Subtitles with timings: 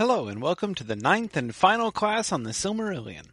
[0.00, 3.32] Hello, and welcome to the ninth and final class on the Silmarillion.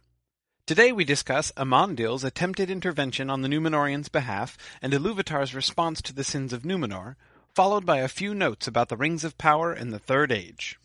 [0.66, 6.24] Today we discuss Amandil's attempted intervention on the Númenóreans' behalf and Ilúvatar's response to the
[6.24, 7.16] sins of Númenor,
[7.54, 10.78] followed by a few notes about the Rings of Power in the Third Age.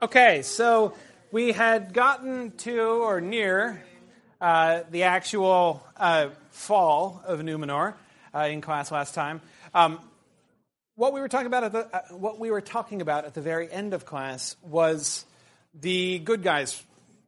[0.00, 0.94] Okay, so
[1.32, 3.82] we had gotten to or near
[4.40, 7.94] uh, the actual uh, fall of Númenor
[8.32, 9.40] uh, in class last time.
[9.74, 9.98] Um,
[10.96, 13.40] what we were talking about at the uh, what we were talking about at the
[13.40, 15.24] very end of class was
[15.80, 16.82] the good guys'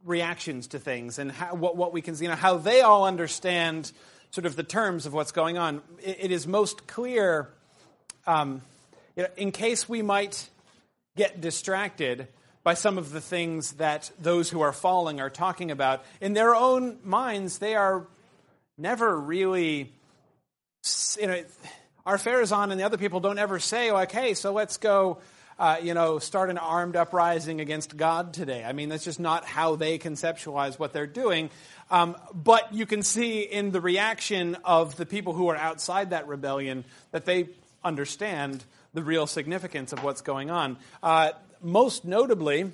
[0.04, 3.90] reactions to things and how, what what we can you know, how they all understand
[4.30, 5.82] sort of the terms of what's going on.
[6.02, 7.48] it, it is most clear,
[8.26, 8.62] um,
[9.16, 10.48] you know, in case we might
[11.16, 12.28] get distracted
[12.62, 16.04] by some of the things that those who are falling are talking about.
[16.20, 18.06] In their own minds, they are
[18.76, 19.92] never really,
[21.18, 21.42] you know
[22.06, 25.18] Ar-Pharazôn and the other people don't ever say, like, hey, so let's go,
[25.58, 28.64] uh, you know, start an armed uprising against God today.
[28.64, 31.50] I mean, that's just not how they conceptualize what they're doing.
[31.90, 36.28] Um, but you can see in the reaction of the people who are outside that
[36.28, 37.48] rebellion that they
[37.84, 38.62] understand
[38.94, 40.76] the real significance of what's going on.
[41.02, 42.70] Uh, most notably,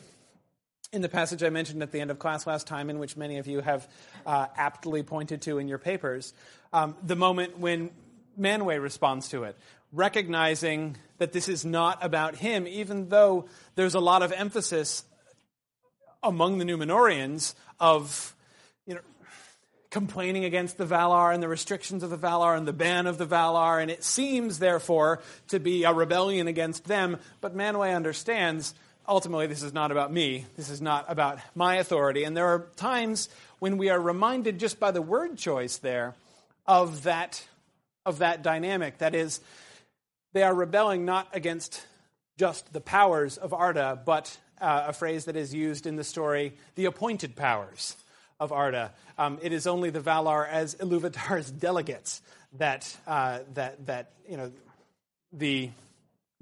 [0.93, 3.39] in the passage I mentioned at the end of class last time, in which many
[3.39, 3.89] of you have
[4.27, 6.35] uh, aptly pointed to in your papers,
[6.75, 7.91] um, the moment when
[8.39, 9.57] Manwë responds to it,
[9.93, 15.05] recognizing that this is not about him, even though there's a lot of emphasis
[16.23, 18.35] among the Númenóreans of
[18.87, 19.01] you know,
[19.91, 23.27] complaining against the Valar and the restrictions of the Valar and the ban of the
[23.27, 27.19] Valar, and it seems, therefore, to be a rebellion against them.
[27.41, 28.75] But Manwë understands
[29.07, 32.25] ultimately this is not about me, this is not about my authority.
[32.25, 36.15] And there are times when we are reminded just by the word choice there
[36.67, 37.45] of that
[38.05, 38.99] of that dynamic.
[38.99, 39.41] That is,
[40.33, 41.85] they are rebelling not against
[42.39, 46.55] just the powers of Arda, but uh, a phrase that is used in the story,
[46.75, 47.97] the appointed powers
[48.41, 48.93] of Arda.
[49.19, 52.23] Um, it is only the Valar as Ilúvatar's delegates
[52.59, 54.53] that, uh, that, that you know,
[55.33, 55.71] the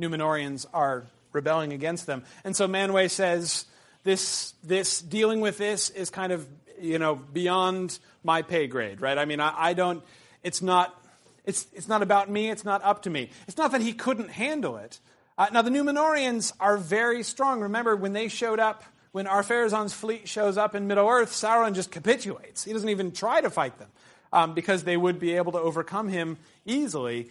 [0.01, 2.25] Numenorians are rebelling against them.
[2.45, 3.67] And so Manwë says,
[4.03, 6.47] this, this, dealing with this is kind of,
[6.81, 9.19] you know, beyond my pay grade, right?
[9.19, 10.03] I mean, I, I don't,
[10.43, 11.00] it's not
[11.45, 13.31] it's, it's not about me, it's not up to me.
[13.49, 14.99] It's not that he couldn't handle it.
[15.39, 17.61] Uh, now, the Númenóreans are very strong.
[17.61, 21.91] Remember, when they showed up, when Ar-Pharazôn's fleet shows up in Middle Earth, Sauron just
[21.91, 22.65] capitulates.
[22.65, 23.89] He doesn't even try to fight them
[24.33, 27.31] um, because they would be able to overcome him easily.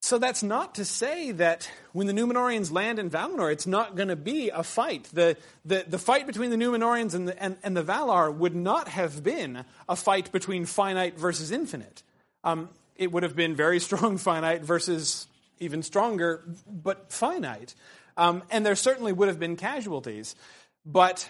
[0.00, 4.08] So that's not to say that when the Númenóreans land in Valinor, it's not going
[4.08, 5.04] to be a fight.
[5.12, 8.88] The, the, the fight between the Númenóreans and the, and, and the Valar would not
[8.88, 12.02] have been a fight between finite versus infinite.
[12.42, 15.26] Um, it would have been very strong finite versus
[15.58, 17.74] even stronger, but finite.
[18.16, 20.34] Um, and there certainly would have been casualties.
[20.84, 21.28] But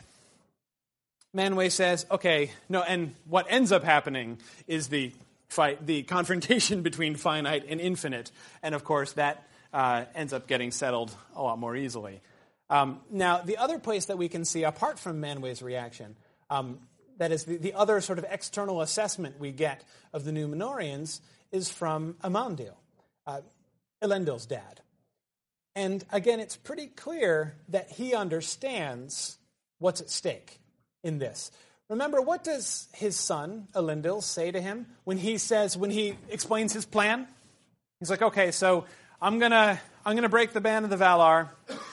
[1.36, 5.12] Manwë says, okay, no, and what ends up happening is the
[5.48, 8.30] fight, the confrontation between finite and infinite.
[8.62, 12.20] And of course, that uh, ends up getting settled a lot more easily.
[12.68, 16.16] Um, now, the other place that we can see, apart from Manwë's reaction,
[16.48, 16.78] um,
[17.18, 21.20] that is the, the, other sort of external assessment we get of the Númenóreans,
[21.52, 22.74] is from Amandil,
[23.26, 23.42] uh,
[24.02, 24.80] Elendil's dad.
[25.74, 29.38] And again, it's pretty clear that he understands
[29.78, 30.60] what's at stake
[31.04, 31.50] in this.
[31.88, 36.72] Remember, what does his son, Elendil, say to him when he says, when he explains
[36.72, 37.26] his plan?
[38.00, 38.86] He's like, okay, so
[39.20, 41.48] I'm going to I'm to break the ban of the Valar,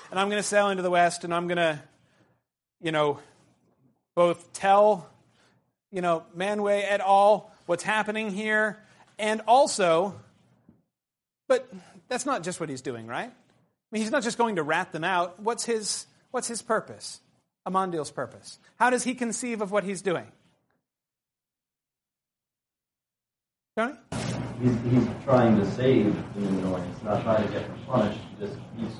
[0.09, 1.79] and I'm going to sail into the west, and I'm going to,
[2.81, 3.19] you know,
[4.15, 5.07] both tell,
[5.91, 7.51] you know, Manwë et al.
[7.67, 8.79] what's happening here,
[9.19, 10.19] and also,
[11.47, 11.71] but
[12.07, 13.29] that's not just what he's doing, right?
[13.29, 15.39] I mean, he's not just going to rat them out.
[15.39, 17.21] What's his, what's his purpose?
[17.67, 18.57] Amandil's purpose.
[18.77, 20.31] How does he conceive of what he's doing?
[23.77, 23.93] Tony?
[24.61, 26.85] He's, he's trying to save the Númenor.
[26.93, 28.19] He's not trying to get them punished.
[28.39, 28.91] Just, he's,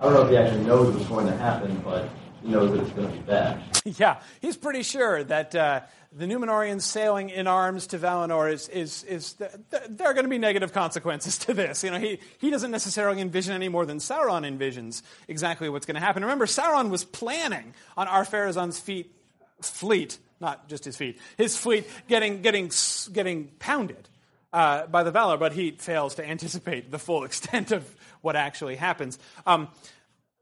[0.00, 2.08] I don't know if he actually knows what's going to happen, but
[2.42, 3.62] he knows that it's going to be bad.
[3.98, 5.80] yeah, he's pretty sure that uh,
[6.12, 10.38] the Númenóreans sailing in arms to Valinor is, is, is there are going to be
[10.38, 11.84] negative consequences to this.
[11.84, 15.94] You know, he, he doesn't necessarily envision any more than Sauron envisions exactly what's going
[15.94, 16.22] to happen.
[16.22, 19.14] Remember, Sauron was planning on Ar-Pharazôn's feet,
[19.62, 22.72] fleet, not just his feet, his fleet getting, getting,
[23.12, 24.08] getting pounded
[24.52, 27.88] uh, by the Valar, but he fails to anticipate the full extent of
[28.20, 29.16] what actually happens.
[29.46, 29.68] Um,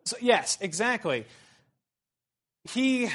[0.06, 1.26] so, yes, exactly.
[2.64, 3.10] He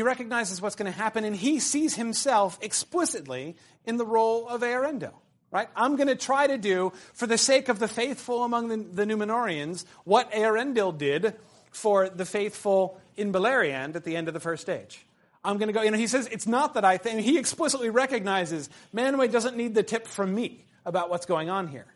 [0.00, 3.54] he recognizes what's going to happen, and he sees himself explicitly
[3.84, 5.12] in the role of Eärendil.
[5.50, 5.68] Right?
[5.76, 9.04] I'm going to try to do, for the sake of the faithful among the, the
[9.04, 11.34] Númenóreans, what Eärendil did
[11.70, 15.04] for the faithful in Beleriand at the end of the first age.
[15.44, 17.90] I'm going to go, you know, he says, it's not that I think, he explicitly
[17.90, 21.86] recognizes Manwë doesn't need the tip from me about what's going on here.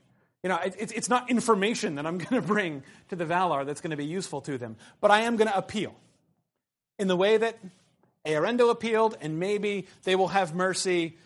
[0.42, 3.80] You know, it, it's not information that I'm going to bring to the Valar that's
[3.80, 5.94] going to be useful to them, but I am going to appeal
[6.98, 7.56] in the way that
[8.26, 11.16] Eärendil appealed, and maybe they will have mercy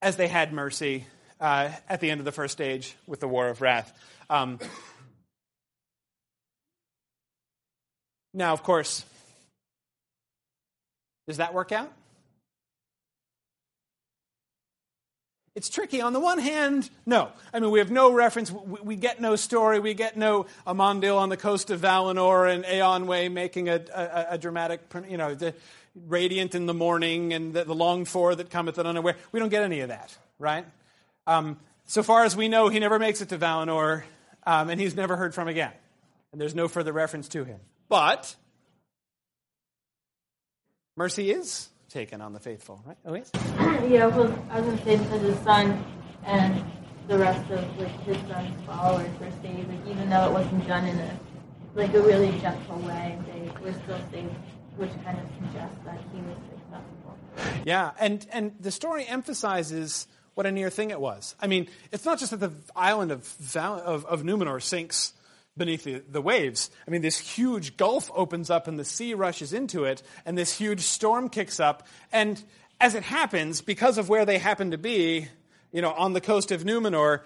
[0.00, 1.06] as they had mercy
[1.40, 3.92] uh, at the end of the first stage with the War of Wrath.
[4.30, 4.58] Um,
[8.34, 9.04] now, of course,
[11.26, 11.92] does that work out?
[15.54, 16.00] It's tricky.
[16.00, 17.30] On the one hand, no.
[17.52, 18.52] I mean, we have no reference.
[18.52, 19.80] We, we get no story.
[19.80, 24.38] We get no Amandil on the coast of Valinor and Eönwë making a, a, a
[24.38, 25.54] dramatic, you know, the,
[26.06, 29.16] radiant in the morning and the, the longed for that cometh unaware.
[29.32, 30.64] We don't get any of that, right?
[31.26, 34.02] Um, so far as we know, he never makes it to Valinor,
[34.46, 35.72] um, and he's never heard from again.
[36.32, 37.60] And there's no further reference to him.
[37.88, 38.34] But
[40.96, 42.96] mercy is taken on the faithful, right?
[43.06, 43.30] Oh, yes?
[43.90, 45.84] yeah, well, I was going to say because his son
[46.24, 46.64] and
[47.08, 50.86] the rest of like his son's followers were saved, like even though it wasn't done
[50.86, 51.18] in a
[51.74, 54.34] like a really gentle way, they were still saved,
[54.78, 57.18] which kind of suggests that he was successful.
[57.64, 61.34] Yeah, and and the story emphasizes what a near thing it was.
[61.40, 65.12] I mean, it's not just that the island of, Val- of, of Numenor sinks
[65.56, 66.70] beneath the, the waves.
[66.86, 70.56] I mean, this huge gulf opens up and the sea rushes into it, and this
[70.56, 71.88] huge storm kicks up.
[72.12, 72.40] And
[72.80, 75.26] as it happens, because of where they happen to be,
[75.72, 77.22] you know, on the coast of Numenor,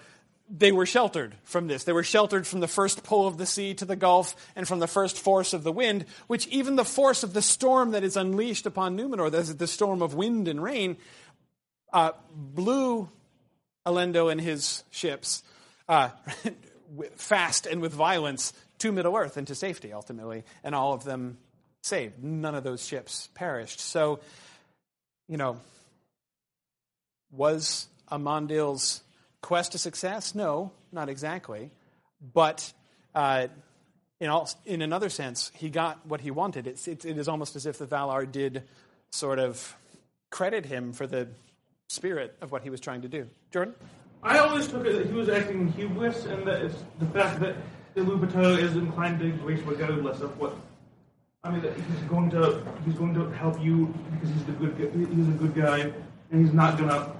[0.49, 1.83] they were sheltered from this.
[1.83, 4.79] They were sheltered from the first pull of the sea to the Gulf and from
[4.79, 8.17] the first force of the wind, which even the force of the storm that is
[8.17, 10.97] unleashed upon Numenor, that is the storm of wind and rain,
[11.91, 13.09] uh, blew
[13.85, 15.43] Elendil and his ships
[15.87, 16.09] uh,
[17.15, 21.37] fast and with violence to Middle Earth and to safety, ultimately, and all of them
[21.83, 22.23] saved.
[22.23, 23.79] None of those ships perished.
[23.79, 24.19] So,
[25.27, 25.59] you know,
[27.31, 29.02] was Amandil's
[29.43, 30.33] quest to success?
[30.33, 31.69] No, not exactly.
[32.33, 32.73] But
[33.13, 33.47] uh,
[34.19, 36.65] in, all, in another sense, he got what he wanted.
[36.65, 38.63] It's, it, it is almost as if the Valar did
[39.11, 39.75] sort of
[40.31, 41.27] credit him for the
[41.89, 43.27] spirit of what he was trying to do.
[43.51, 43.75] Jordan?
[44.23, 47.55] I always took it that he was acting hubris, and that it's the fact that
[47.95, 50.55] Iluvatar is inclined to grace regardless of what.
[51.43, 54.73] I mean, that he's going to he's going to help you because he's the good
[55.13, 55.91] he's a good guy,
[56.31, 57.11] and he's not gonna.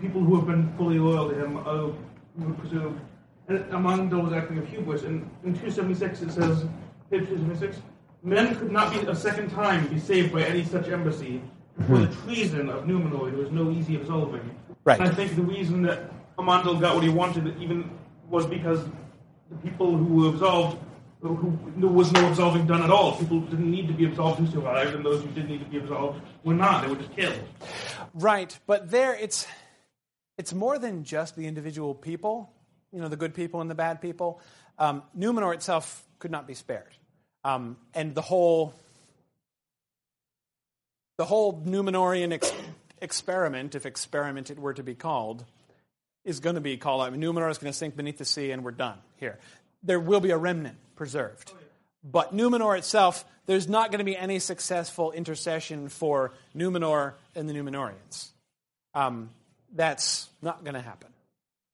[0.00, 1.92] People who have been fully loyal to him uh, are,
[2.36, 3.00] would presume.
[3.48, 6.64] And among those acting of hubris, and in 276 it says,
[7.10, 7.80] page 276,
[8.22, 11.42] men could not be a second time be saved by any such embassy,
[11.86, 14.50] for the treason of Numenor was no easy absolving.
[14.84, 14.98] Right.
[14.98, 17.90] And I think the reason that Amandil got what he wanted even
[18.28, 18.80] was because
[19.50, 20.78] the people who were absolved,
[21.20, 23.16] who there was no absolving done at all.
[23.16, 25.78] People didn't need to be absolved who survived, and those who did need to be
[25.78, 26.82] absolved were not.
[26.82, 27.40] They were just killed.
[28.14, 29.46] Right, but there it's
[30.38, 32.52] it's more than just the individual people.
[32.92, 34.40] You know, the good people and the bad people.
[34.78, 36.94] Um, Numenor itself could not be spared,
[37.44, 38.74] um, and the whole
[41.16, 42.52] the whole Numenorian ex-
[43.00, 45.44] experiment, if experiment it were to be called,
[46.24, 47.12] is going to be called out.
[47.14, 49.38] Numenor is going to sink beneath the sea, and we're done here.
[49.82, 51.52] There will be a remnant preserved.
[52.04, 57.54] But Numenor itself, there's not going to be any successful intercession for Numenor and the
[57.54, 58.28] Numenorians.
[58.94, 59.30] Um,
[59.76, 61.10] that's not going to happen.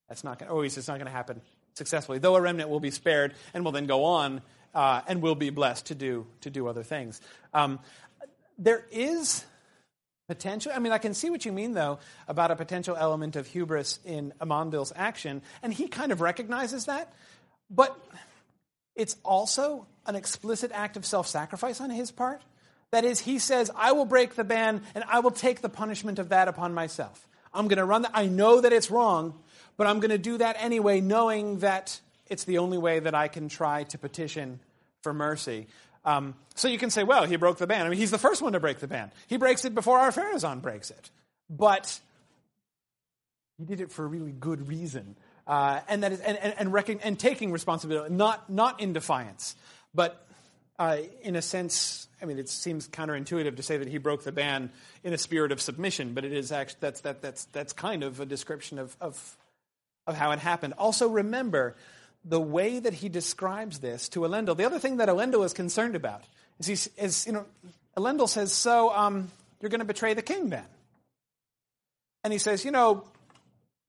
[0.09, 0.49] That's not going.
[0.49, 1.41] To, always, it's not going to happen
[1.75, 2.19] successfully.
[2.19, 4.43] Though a remnant will be spared and will then go on
[4.75, 7.21] uh, and will be blessed to do to do other things.
[7.55, 7.79] Um,
[8.59, 9.45] there is
[10.29, 10.73] potential.
[10.75, 13.99] I mean, I can see what you mean, though, about a potential element of hubris
[14.05, 17.13] in Amandil's action, and he kind of recognizes that.
[17.71, 17.99] But
[18.95, 22.43] it's also an explicit act of self sacrifice on his part.
[22.91, 26.19] That is, he says, I will break the ban and I will take the punishment
[26.19, 27.27] of that upon myself.
[27.55, 28.13] I'm going to run that.
[28.15, 29.35] I know that it's wrong,
[29.77, 33.29] but I'm going to do that anyway, knowing that it's the only way that I
[33.29, 34.61] can try to petition
[35.03, 35.67] for mercy.
[36.05, 37.87] Um, so you can say, well, he broke the ban.
[37.87, 39.13] I mean, he's the first one to break the ban.
[39.29, 41.11] He breaks it before Ar-Pharazôn breaks it.
[41.49, 42.01] But
[43.59, 45.17] he did it for a really good reason.
[45.47, 49.57] Uh, and, that is, and, and, and, and, taking responsibility, not, not in defiance,
[49.93, 50.27] but
[50.83, 54.33] uh, in a sense, I mean, it seems counterintuitive to say that he broke the
[54.33, 54.69] ban
[55.05, 58.19] in a spirit of submission, but it is actually, that's, that, that's, that's kind of
[58.19, 59.37] a description of, of,
[60.09, 60.75] of how it happened.
[60.77, 61.77] Also, remember,
[62.25, 65.95] the way that he describes this to Elendil, the other thing that Elendil is concerned
[65.95, 66.25] about
[66.59, 67.47] is, he, is you know,
[67.97, 70.67] Elendil says, so um, you're going to betray the king then?
[72.25, 73.05] And he says, you know,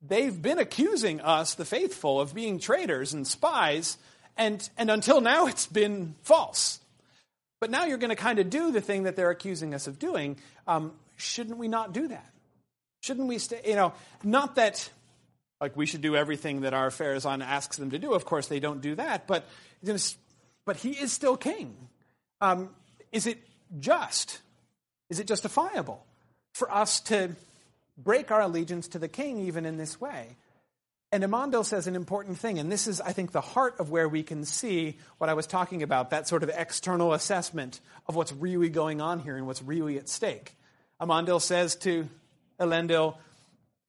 [0.07, 3.97] they've been accusing us, the faithful, of being traitors and spies,
[4.37, 6.79] and, and until now it's been false.
[7.63, 9.97] But now you're going to kind of do the thing that they're accusing us of
[9.97, 10.35] doing.
[10.67, 12.29] Um, shouldn't we not do that?
[12.99, 14.89] Shouldn't we stay, you know, not that
[15.61, 18.11] like we should do everything that Ar-Pharazôn asks them to do.
[18.11, 19.47] Of course, they don't do that, but,
[20.65, 21.77] but he is still king.
[22.41, 22.69] Um,
[23.13, 23.39] is it
[23.79, 24.41] just?
[25.09, 26.05] Is it justifiable
[26.55, 27.33] for us to
[27.97, 30.35] break our allegiance to the king even in this way?
[31.13, 34.09] And Amandil says an important thing, and this is, I think, the heart of where
[34.09, 38.33] we can see what I was talking about that sort of external assessment of what's
[38.33, 40.55] really going on here and what's really at stake.
[40.99, 42.09] Amandil says to
[42.59, 43.13] Elendil,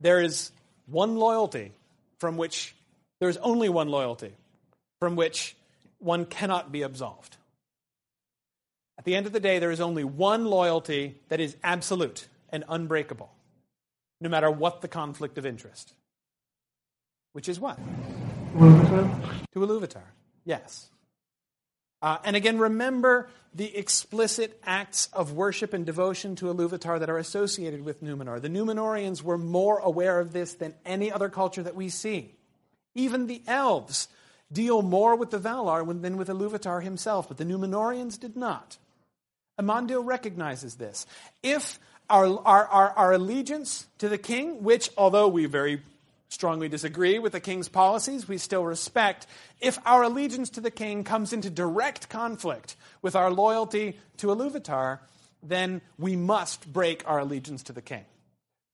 [0.00, 0.52] there is
[0.85, 1.73] one loyalty
[2.19, 2.75] from which
[3.21, 4.35] there is only one loyalty
[5.00, 5.57] from which
[6.00, 7.38] one cannot be absolved.
[8.99, 12.64] At the end of the day, there is only one loyalty that is absolute and
[12.69, 13.33] unbreakable,
[14.21, 15.95] no matter what the conflict of interest.
[17.35, 17.76] Which is what?
[18.57, 20.05] To Iluvatar.
[20.45, 20.88] Yes.
[22.00, 27.19] Uh, and again, remember the explicit acts of worship and devotion to Iluvatar that are
[27.19, 28.41] associated with Numenor.
[28.41, 32.31] The Numenorians were more aware of this than any other culture that we see.
[32.95, 34.07] Even the elves
[34.53, 38.79] deal more with the Valar than with Iluvatar himself, but the Numenorians did not.
[39.61, 41.05] Amandil recognizes this.
[41.43, 45.81] If our, our, our, our allegiance to the king, which, although we very
[46.28, 49.26] strongly disagree with the king's policies, we still respect.
[49.61, 54.99] If our allegiance to the king comes into direct conflict with our loyalty to Iluvatar,
[55.43, 58.04] then we must break our allegiance to the king.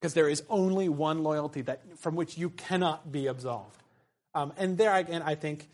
[0.01, 3.83] Because there is only one loyalty that, from which you cannot be absolved.
[4.35, 5.69] Um, and there again, I think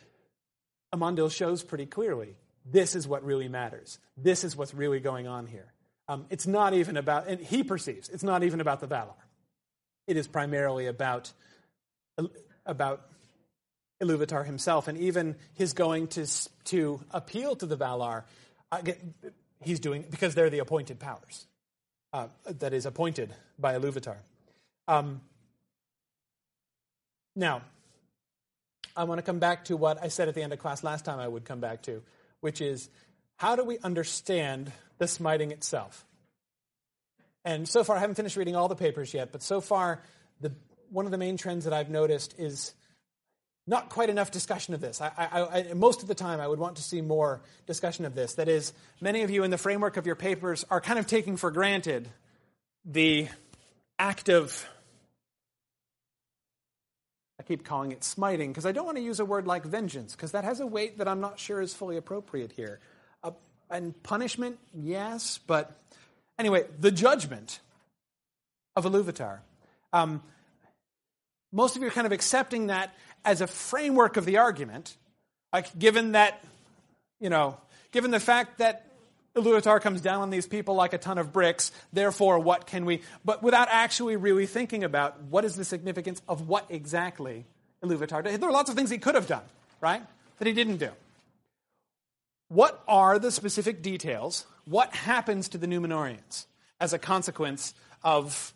[0.92, 3.98] Amandil shows pretty clearly this is what really matters.
[4.16, 5.72] This is what's really going on here.
[6.08, 9.14] Um, it's not even about, and he perceives, it's not even about the Valar.
[10.06, 11.32] It is primarily about
[12.64, 13.06] about
[14.02, 16.26] Iluvatar himself, and even his going to,
[16.64, 18.24] to appeal to the Valar,
[19.62, 21.46] he's doing because they're the appointed powers
[22.12, 24.16] uh, that is appointed by Iluvatar.
[24.88, 25.20] Um,
[27.34, 27.62] now,
[28.96, 31.04] I want to come back to what I said at the end of class last
[31.04, 32.02] time I would come back to,
[32.40, 32.88] which is
[33.36, 36.06] how do we understand the smiting itself?
[37.44, 40.02] And so far, I haven't finished reading all the papers yet, but so far,
[40.40, 40.52] the
[40.90, 42.74] one of the main trends that I've noticed is
[43.66, 45.00] not quite enough discussion of this.
[45.00, 48.14] I, I, I, most of the time, I would want to see more discussion of
[48.14, 48.34] this.
[48.34, 51.36] That is, many of you in the framework of your papers are kind of taking
[51.36, 52.08] for granted
[52.84, 53.28] the
[53.98, 54.68] act of,
[57.40, 60.14] I keep calling it smiting, because I don't want to use a word like vengeance,
[60.14, 62.78] because that has a weight that I'm not sure is fully appropriate here.
[63.24, 63.32] Uh,
[63.68, 65.76] and punishment, yes, but
[66.38, 67.58] anyway, the judgment
[68.76, 69.40] of Iluvatar.
[69.92, 70.22] Um,
[71.52, 74.96] most of you are kind of accepting that as a framework of the argument,
[75.52, 76.42] like given that,
[77.20, 77.56] you know,
[77.92, 78.86] given the fact that
[79.34, 83.02] Iluvatar comes down on these people like a ton of bricks, therefore what can we,
[83.24, 87.44] but without actually really thinking about what is the significance of what exactly
[87.82, 88.40] Iluvatar did.
[88.40, 89.42] There are lots of things he could have done,
[89.80, 90.02] right,
[90.38, 90.90] that he didn't do.
[92.48, 94.46] What are the specific details?
[94.64, 96.46] What happens to the Numenorians
[96.80, 98.54] as a consequence of,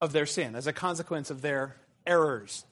[0.00, 1.76] of their sin, as a consequence of their
[2.08, 2.64] errors.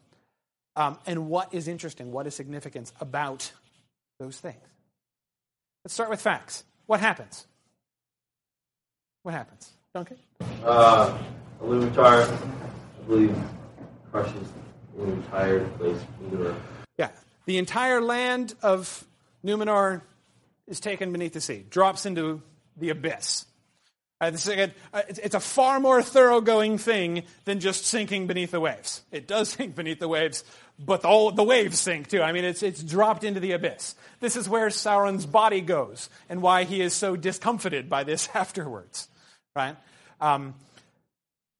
[0.75, 3.52] Um, and what is interesting, what is significance about
[4.19, 4.57] those things?
[5.85, 6.64] Let's start with facts.
[6.87, 7.47] What happens?
[9.23, 9.71] What happens?
[9.95, 10.19] Duncan?
[10.64, 11.16] Uh,
[11.61, 11.64] I
[13.07, 13.37] believe,
[14.11, 14.49] crushes
[14.97, 16.00] the entire place.
[16.99, 17.11] Yeah.
[17.47, 19.05] The entire land of
[19.45, 20.02] Numenor
[20.66, 22.43] is taken beneath the sea, drops into
[22.76, 23.47] the abyss.
[24.18, 24.32] Uh,
[25.08, 29.02] it's a far more thoroughgoing thing than just sinking beneath the waves.
[29.12, 30.42] It does sink beneath the waves,
[30.78, 32.23] but the, the waves sink too.
[32.23, 33.94] I mean, it's, it's dropped into the abyss.
[34.20, 39.08] This is where Sauron's body goes and why he is so discomfited by this afterwards.
[39.54, 39.76] Right?
[40.20, 40.54] Um,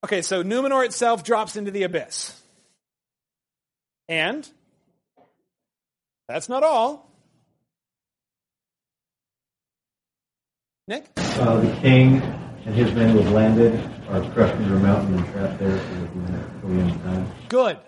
[0.05, 2.41] okay, so Numenor itself drops into the abyss.
[4.09, 4.49] And
[6.27, 7.11] that's not all.
[10.89, 11.05] Nick?
[11.17, 15.59] Uh, the king and his men was landed are crushed under a mountain and trapped
[15.61, 17.33] there for the end time.
[17.49, 17.79] Good,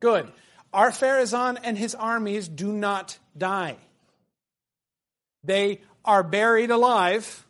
[0.00, 0.30] good.
[0.72, 3.76] Ar-Pharazôn and his armies do not die.
[5.42, 7.46] They are buried alive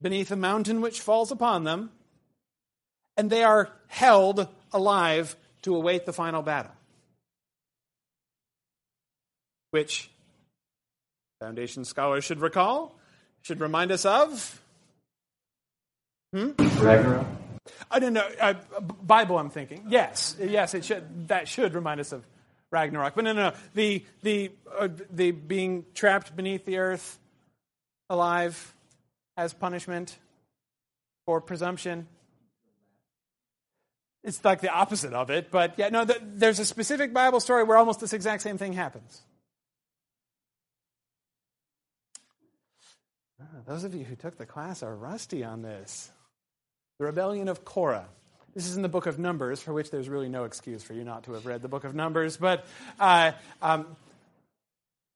[0.00, 1.90] beneath a mountain which falls upon them,
[3.16, 6.72] and they are held alive to await the final battle.
[9.72, 10.10] Which
[11.40, 12.96] Foundation scholars should recall,
[13.42, 14.62] should remind us of
[16.36, 16.84] Hmm?
[16.84, 17.26] Ragnarok.
[17.90, 18.28] I don't know.
[18.38, 18.54] Uh,
[19.02, 19.84] Bible, I'm thinking.
[19.88, 21.28] Yes, yes, it should.
[21.28, 22.26] That should remind us of
[22.70, 23.14] Ragnarok.
[23.14, 23.56] But no, no, no.
[23.74, 27.18] The the uh, the being trapped beneath the earth.
[28.10, 28.74] alive
[29.36, 30.16] as punishment
[31.24, 32.06] for presumption?
[34.22, 37.62] It's like the opposite of it, but yeah, no, th- there's a specific Bible story
[37.64, 39.22] where almost this exact same thing happens.
[43.40, 46.10] Ah, those of you who took the class are rusty on this.
[46.98, 48.06] The rebellion of Korah.
[48.54, 51.04] This is in the book of Numbers, for which there's really no excuse for you
[51.04, 52.38] not to have read the book of Numbers.
[52.38, 52.64] But
[52.98, 53.84] uh, um,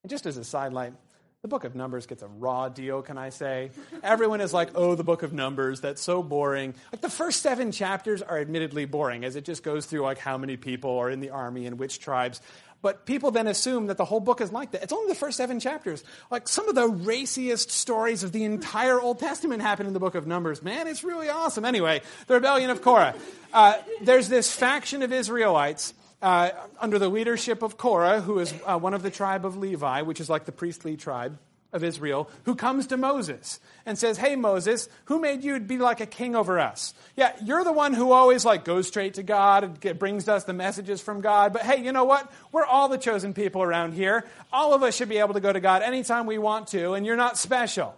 [0.06, 0.92] just as a sidelight,
[1.40, 3.70] the book of Numbers gets a raw deal, can I say?
[4.02, 6.74] Everyone is like, oh, the book of Numbers, that's so boring.
[6.92, 10.36] Like the first seven chapters are admittedly boring, as it just goes through like how
[10.36, 12.42] many people are in the army and which tribes.
[12.82, 14.82] But people then assume that the whole book is like that.
[14.82, 16.02] It's only the first seven chapters.
[16.30, 20.14] Like some of the raciest stories of the entire Old Testament happen in the book
[20.14, 20.62] of Numbers.
[20.62, 21.64] Man, it's really awesome.
[21.64, 23.14] Anyway, the rebellion of Korah.
[23.52, 28.78] Uh, there's this faction of Israelites uh, under the leadership of Korah, who is uh,
[28.78, 31.38] one of the tribe of Levi, which is like the priestly tribe
[31.72, 36.00] of Israel, who comes to Moses and says, Hey, Moses, who made you be like
[36.00, 36.94] a king over us?
[37.16, 40.44] Yeah, you're the one who always like goes straight to God and get, brings us
[40.44, 41.52] the messages from God.
[41.52, 42.30] But hey, you know what?
[42.50, 44.24] We're all the chosen people around here.
[44.52, 47.06] All of us should be able to go to God anytime we want to, and
[47.06, 47.94] you're not special.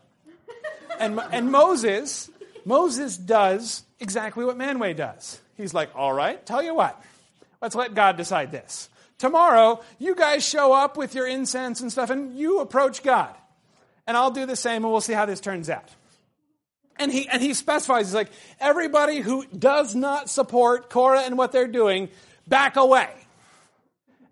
[0.99, 2.31] and, and Moses,
[2.65, 5.41] Moses does exactly what Manwë does.
[5.57, 7.03] He's like, All right, tell you what,
[7.63, 8.91] let's let God decide this.
[9.17, 13.33] Tomorrow, you guys show up with your incense and stuff, and you approach God
[14.07, 15.89] and I'll do the same, and we'll see how this turns out.
[16.97, 18.31] And he, and he specifies, he's like,
[18.61, 22.09] everybody who does not support Korah and what they're doing,
[22.47, 23.09] back away.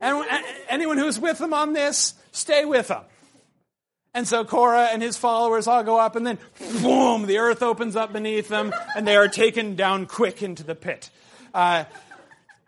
[0.00, 0.24] And
[0.68, 3.04] anyone who's with them on this, stay with them.
[4.12, 6.38] And so Korah and his followers all go up, and then
[6.82, 10.74] boom, the earth opens up beneath them, and they are taken down quick into the
[10.74, 11.10] pit.
[11.54, 11.84] Uh,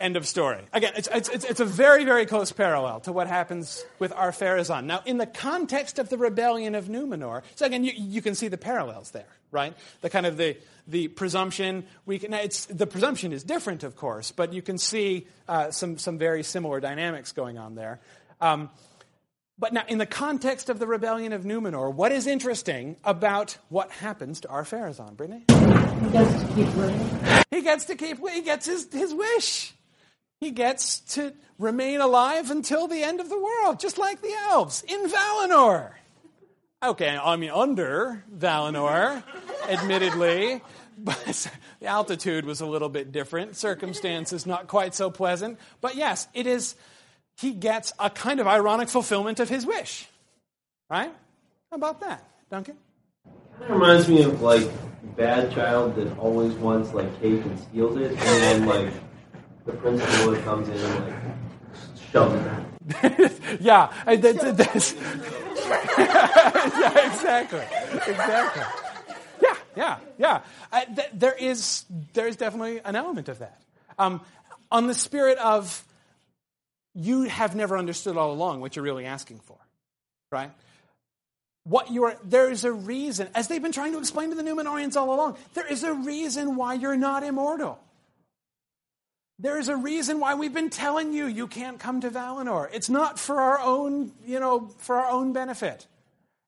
[0.03, 0.59] End of story.
[0.73, 4.87] Again, it's, it's, it's, a very, very close parallel to what happens with Ar-Pharazôn.
[4.87, 8.49] Now, in the context of the rebellion of Numenor, so again, you, you can see
[8.49, 9.75] the parallels there, right?
[10.01, 10.57] The kind of the,
[10.89, 15.29] the presumption, we can, it's, the presumption is different, of course, but you can see
[15.47, 18.01] uh, some, some very similar dynamics going on there.
[18.41, 18.71] Um,
[19.57, 23.93] but now, in the context of the rebellion of Numenor, what is interesting about what
[23.93, 25.45] happens to Ar-Pharazôn, Brittany?
[25.47, 27.45] He gets to keep living.
[27.53, 29.75] He gets to keep, he gets his, his wish
[30.43, 34.83] he gets to remain alive until the end of the world, just like the elves
[34.87, 35.93] in Valinor.
[36.83, 39.23] Okay, I mean, under Valinor,
[39.69, 40.61] admittedly,
[40.99, 41.49] but
[41.81, 45.59] the altitude was a little bit different, circumstances not quite so pleasant.
[45.81, 46.75] But yes, it is,
[47.37, 50.09] he gets a kind of ironic fulfillment of his wish.
[50.91, 51.13] Right?
[51.71, 52.77] How about that, Duncan?
[53.61, 54.69] Of reminds me of like
[55.17, 58.93] bad child that always wants like cake and steals it, and then like
[59.65, 61.15] the principal comes in and like
[62.11, 63.33] shoves it.
[63.61, 64.95] yeah, I, that, that's,
[65.99, 67.61] yeah, exactly,
[68.07, 68.63] exactly.
[69.41, 70.41] Yeah, yeah, yeah.
[70.71, 73.61] I, th- there is there is definitely an element of that.
[73.99, 74.21] Um,
[74.71, 75.85] on the spirit of
[76.95, 79.57] you have never understood all along what you're really asking for,
[80.31, 80.51] right?
[81.65, 84.97] What you're there is a reason, as they've been trying to explain to the Numenorians
[84.97, 85.37] all along.
[85.55, 87.79] There is a reason why you're not immortal.
[89.39, 92.69] There is a reason why we've been telling you you can't come to Valinor.
[92.73, 95.87] It's not for our own, you know, for our own benefit.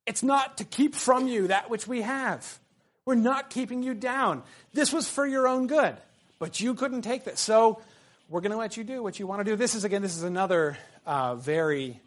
[0.07, 2.59] It's not to keep from you that which we have.
[3.07, 4.42] We're not keeping you down.
[4.73, 5.97] This was for your own good,
[6.38, 7.40] but you couldn't take this.
[7.40, 7.81] So
[8.29, 9.57] we're going to let you do what you want to do.
[9.57, 12.01] This is, again, this is another uh, very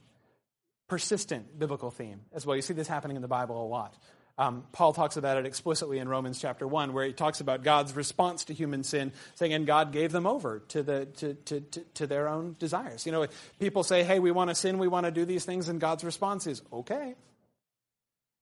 [0.88, 2.56] persistent biblical theme as well.
[2.56, 3.94] You see this happening in the Bible a lot.
[4.40, 7.96] Um, Paul talks about it explicitly in Romans chapter 1, where he talks about God's
[7.96, 11.80] response to human sin, saying, and God gave them over to, the, to, to, to,
[11.96, 13.06] to their own desires.
[13.06, 13.26] You know,
[13.60, 16.04] people say, hey, we want to sin, we want to do these things, and God's
[16.04, 17.16] response is, okay,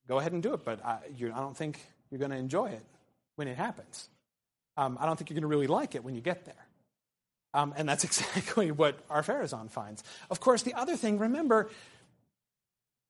[0.08, 1.79] go ahead and do it, but I, you, I don't think
[2.12, 2.86] you're going to enjoy it
[3.38, 4.10] when it happens.
[4.75, 6.55] Um, I don't think you're going to really like it when you get there.
[7.53, 10.03] Um, and that's exactly what Ar-Pharazôn finds.
[10.29, 11.69] Of course, the other thing, remember,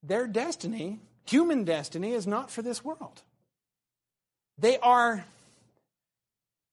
[0.03, 3.21] their destiny Human destiny is not for this world.
[4.57, 5.25] They are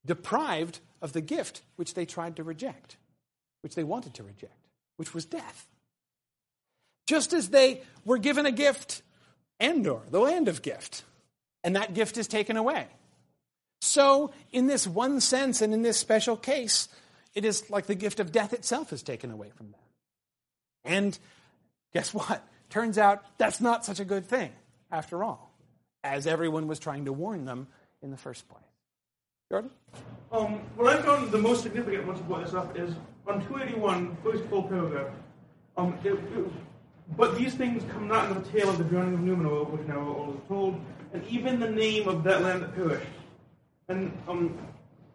[0.05, 2.97] deprived of the gift which they tried to reject,
[3.63, 5.67] which they wanted to reject, which was death.
[7.07, 9.03] Just as they were given a gift,
[9.61, 11.03] Endor, the land of gift,
[11.65, 12.87] and that gift is taken away.
[13.81, 16.89] So, in this one sense and in this special case,
[17.35, 19.81] it is like the gift of death itself is taken away from them.
[20.85, 21.19] And
[21.93, 22.45] guess what?
[22.73, 24.51] Turns out that's not such a good thing,
[24.91, 25.55] after all,
[26.03, 27.67] as everyone was trying to warn them
[28.01, 28.65] in the first place.
[29.51, 29.71] Jordan?
[30.33, 32.95] Um, what I found the most significant once you brought this up is
[33.27, 35.09] on 281, first full paragraph.
[35.77, 36.51] Um, it, it,
[37.15, 40.01] but these things come not in the tale of the drowning of Numenor, which now
[40.01, 40.81] all is told,
[41.13, 43.07] and even the name of that land that perished.
[43.89, 44.57] And um,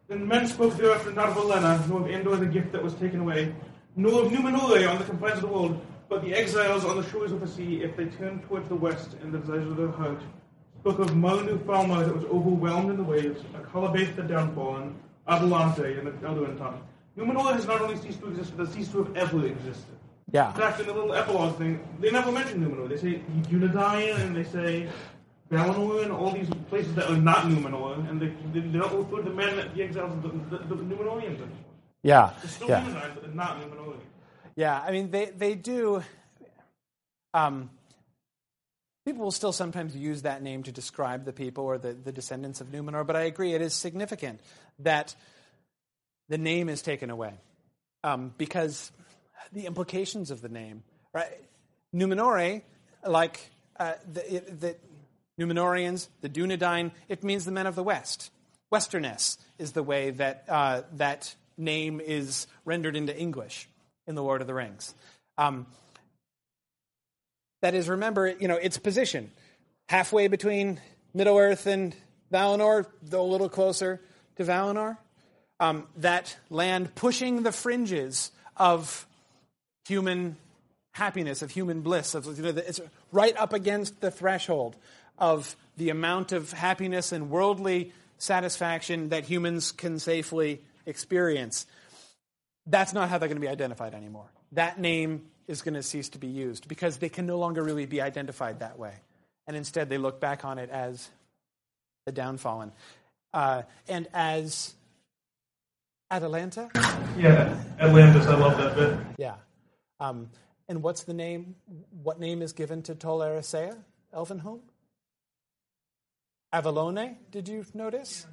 [0.08, 3.22] men spoke the earth not of Elenna, nor of Endor the gift that was taken
[3.22, 3.56] away,
[3.96, 7.32] nor of Numenore on the confines of the world, but the exiles on the shores
[7.32, 10.22] of the sea, if they turned towards the west in the desires of their heart,
[10.80, 14.96] spoke of Mar-nu-Falmar that was overwhelmed in the waves, Akallabêth the downfallen,
[15.28, 16.82] Atalantë in the Eldarin tongue.
[17.18, 19.96] Numenor has not only ceased to exist, but has ceased to have ever existed.
[20.28, 20.52] In Yeah.
[20.54, 22.88] fact, in the little epilogue thing, they never mention Numenor.
[22.90, 24.88] They say Dunedain and they say
[25.52, 29.24] Valinor and all these places that are not Numenor, and they, they, they don't refer
[29.24, 31.66] to the men, that the exiles, the, the, the Numenorians anymore.
[32.04, 32.32] Yeah.
[32.44, 32.82] It's still Yeah.
[32.82, 34.00] Dunedain, but they're not Numenorian.
[34.58, 36.04] Yeah, I mean, they, they do.
[37.32, 37.70] Um,
[39.06, 42.60] people will still sometimes use that name to describe the people or the, the descendants
[42.60, 44.42] of Numenor, but I agree it is significant
[44.80, 45.16] that
[46.28, 47.36] the name is taken away
[48.04, 48.92] um, because
[49.54, 50.82] the implications of the name,
[51.14, 51.30] right?
[51.94, 52.64] Numenore,
[53.06, 54.76] like uh, the, the
[55.40, 58.32] Numenorians, the Dunedain, it means the men of the West.
[58.72, 63.70] Westerness is the way that uh, that name is rendered into English
[64.08, 64.94] in the Lord of the Rings.
[65.38, 65.68] Um,
[67.62, 69.32] that is, remember, you know, its position
[69.90, 70.80] halfway between
[71.14, 71.96] Middle Earth and
[72.32, 74.02] Valinor, though a little closer
[74.36, 74.98] to Valinor.
[75.60, 79.08] Um, that land pushing the fringes of
[79.88, 80.38] human
[80.92, 82.80] happiness, of human bliss, of, you know, it's
[83.12, 84.76] right up against the threshold
[85.18, 91.66] of the amount of happiness and worldly satisfaction that humans can safely experience.
[92.68, 94.30] That's not how they're going to be identified anymore.
[94.52, 97.86] That name is going to cease to be used because they can no longer really
[97.86, 98.94] be identified that way.
[99.48, 101.10] And instead, they look back on it as
[102.06, 102.74] the downfallen.
[103.34, 104.74] Uh, and as
[106.12, 106.70] Atalantë?
[107.18, 108.98] Yeah, Atlantis, I love that bit.
[109.18, 109.36] Yeah.
[110.00, 110.30] Um,
[110.68, 111.56] and what's the name?
[112.04, 113.78] What name is given to Tol Eressëa,
[114.14, 114.60] Elvenhome?
[116.54, 118.26] Avallónë, did you notice?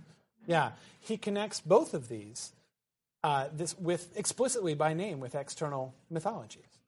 [0.46, 0.72] Yeah.
[1.00, 2.52] He connects both of these
[3.24, 6.78] uh, this with explicitly by name with external mythologies.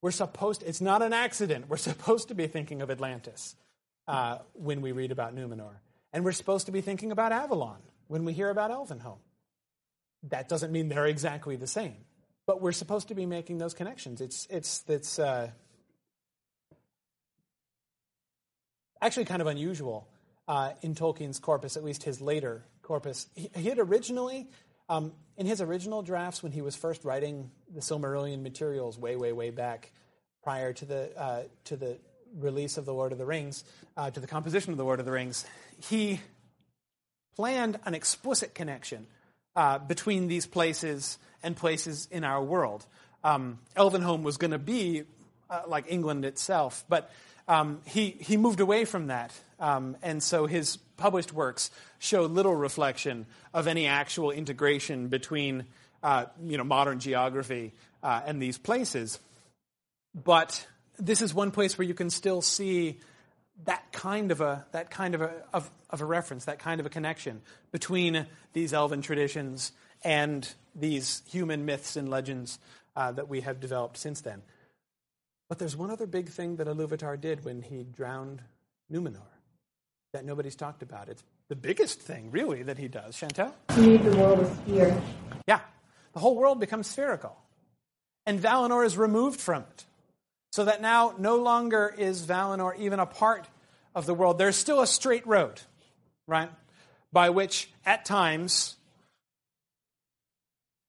[0.00, 1.68] We're supposed it's not an accident.
[1.68, 3.54] We're supposed to be thinking of Atlantis
[4.08, 5.76] uh, when we read about Numenor.
[6.14, 7.78] And we're supposed to be thinking about Avalon
[8.08, 9.18] when we hear about Elvenhome.
[10.30, 11.96] That doesn't mean they're exactly the same,
[12.46, 14.22] but we're supposed to be making those connections.
[14.22, 15.50] It's it's it's uh,
[19.02, 20.08] actually kind of unusual
[20.48, 23.26] uh, in Tolkien's corpus, at least his later corpus.
[23.34, 24.48] He, he had originally,
[24.92, 29.32] um, in his original drafts, when he was first writing the Silmarillion materials, way way
[29.32, 29.90] way back,
[30.42, 31.98] prior to the uh, to the
[32.38, 33.64] release of the Lord of the Rings,
[33.96, 35.46] uh, to the composition of the Lord of the Rings,
[35.88, 36.20] he
[37.36, 39.06] planned an explicit connection
[39.56, 42.84] uh, between these places and places in our world.
[43.24, 45.04] Um, Elvenhome was going to be
[45.48, 47.10] uh, like England itself, but
[47.48, 49.32] um, he, he moved away from that.
[49.62, 51.70] Um, and so his published works
[52.00, 55.66] show little reflection of any actual integration between
[56.02, 57.72] uh, you know, modern geography
[58.02, 59.20] uh, and these places.
[60.16, 60.66] But
[60.98, 62.98] this is one place where you can still see
[63.64, 66.86] that kind of a that kind of a of, of a reference, that kind of
[66.86, 69.70] a connection between these elven traditions
[70.02, 72.58] and these human myths and legends
[72.96, 74.42] uh, that we have developed since then.
[75.48, 78.42] But there's one other big thing that Iluvatar did when he drowned
[78.90, 79.32] Numenor
[80.12, 81.08] that nobody's talked about.
[81.08, 83.16] It's the biggest thing, really, that he does.
[83.16, 83.52] Chantel?
[83.74, 85.00] He made the world a sphere.
[85.48, 85.60] Yeah,
[86.12, 87.36] the whole world becomes spherical,
[88.26, 89.84] and Valinor is removed from it.
[90.52, 93.48] So that now no longer is Valinor even a part
[93.94, 94.36] of the world.
[94.36, 95.62] There's still a straight road,
[96.26, 96.50] right?
[97.10, 98.76] By which, at times,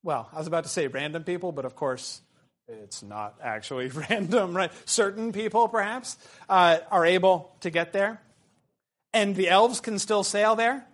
[0.04, 2.22] well, I was about to say random people, but of course,
[2.68, 4.72] it's not actually random, right?
[4.86, 6.18] Certain people, perhaps,
[6.50, 8.20] uh, are able to get there.
[9.14, 10.86] And the elves can still sail there.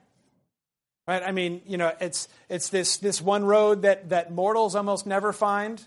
[1.07, 1.23] Right?
[1.23, 5.33] I mean, you know, it's, it's this, this one road that, that mortals almost never
[5.33, 5.83] find.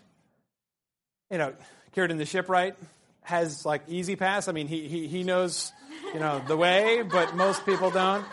[1.30, 1.54] You know,
[1.94, 2.74] Círdan the shipwright
[3.22, 4.48] has like easy pass.
[4.48, 5.72] I mean, he, he, he knows,
[6.12, 8.26] you know, the way, but most people don't.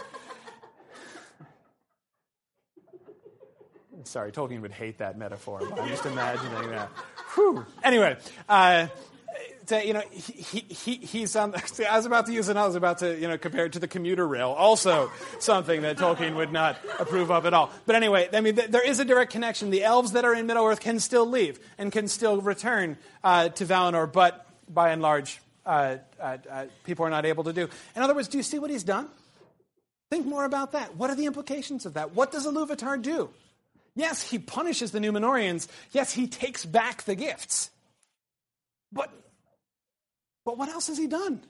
[4.06, 5.62] Sorry, Tolkien would hate that metaphor.
[5.62, 6.90] I'm just imagining that.
[7.36, 7.64] Whew.
[7.84, 8.88] Anyway, uh,
[9.70, 11.56] to, you know, he, he, he's on.
[11.66, 12.52] See, I was about to use it.
[12.52, 14.50] And I was about to, you know, compare it to the commuter rail.
[14.50, 17.72] Also, something that Tolkien would not approve of at all.
[17.86, 19.70] But anyway, I mean, th- there is a direct connection.
[19.70, 23.50] The elves that are in Middle Earth can still leave and can still return uh,
[23.50, 27.70] to Valinor, but by and large, uh, uh, uh, people are not able to do.
[27.96, 29.08] In other words, do you see what he's done?
[30.10, 30.96] Think more about that.
[30.96, 32.16] What are the implications of that?
[32.16, 33.30] What does Iluvatar do?
[33.96, 35.68] Yes, he punishes the Numenorians.
[35.92, 37.70] Yes, he takes back the gifts.
[38.92, 39.12] But,
[40.50, 41.42] but what else has he done?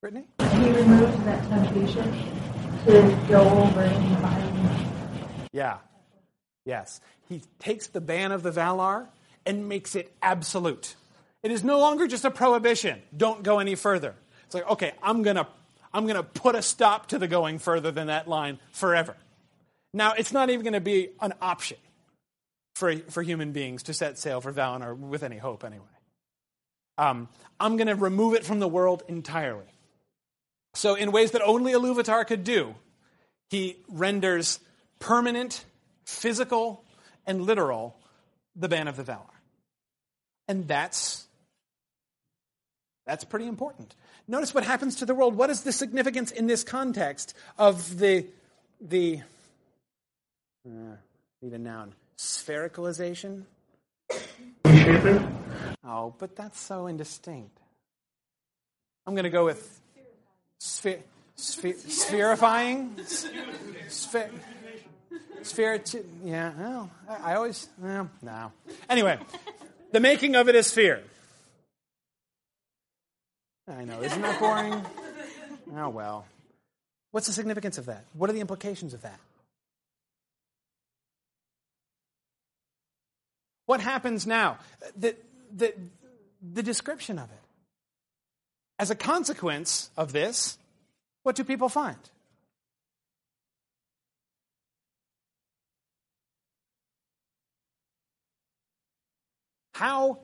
[0.00, 0.24] Brittany?
[0.38, 2.10] He removed that temptation
[2.86, 5.48] to go over and divide.
[5.52, 5.76] Yeah.
[6.64, 7.02] Yes.
[7.28, 9.08] He takes the ban of the Valar
[9.44, 10.96] and makes it absolute.
[11.42, 13.02] It is no longer just a prohibition.
[13.14, 14.14] Don't go any further.
[14.46, 15.46] It's like, okay, I'm going to
[15.92, 19.14] I'm going to put a stop to the going further than that line forever.
[19.92, 21.76] Now, it's not even going to be an option
[22.80, 25.84] for, for human beings to set sail for Valinor with any hope, anyway.
[26.96, 27.28] Um,
[27.60, 29.66] I'm going to remove it from the world entirely.
[30.74, 32.74] So, in ways that only Iluvatar could do,
[33.50, 34.60] he renders
[34.98, 35.64] permanent,
[36.04, 36.84] physical,
[37.26, 37.96] and literal
[38.56, 39.26] the ban of the Valar.
[40.48, 41.26] And that's
[43.06, 43.94] that's pretty important.
[44.28, 45.34] Notice what happens to the world.
[45.34, 48.26] What is the significance in this context of the
[48.80, 49.20] the
[50.66, 50.96] uh,
[51.42, 53.44] need a noun sphericalization?
[55.82, 57.58] Oh, but that's so indistinct.
[59.06, 59.80] I'm going to go with
[60.58, 61.00] sphere,
[61.34, 63.00] sphere, spherifying.
[63.88, 64.30] Sphere,
[65.42, 65.82] sphere,
[66.22, 66.52] yeah.
[66.58, 68.52] Well, I, always well, no.
[68.88, 69.18] Anyway,
[69.92, 71.02] the making of it is fear.
[73.66, 74.84] I know, isn't that boring?
[75.74, 76.26] Oh well.
[77.12, 78.04] What's the significance of that?
[78.12, 79.18] What are the implications of that?
[83.70, 84.58] What happens now?
[84.96, 85.14] The,
[85.54, 85.72] the,
[86.42, 87.38] the description of it.
[88.80, 90.58] As a consequence of this,
[91.22, 91.96] what do people find?
[99.74, 100.18] How,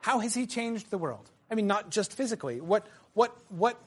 [0.00, 1.30] how has he changed the world?
[1.48, 2.60] I mean, not just physically.
[2.60, 2.84] What,
[3.14, 3.80] what, what,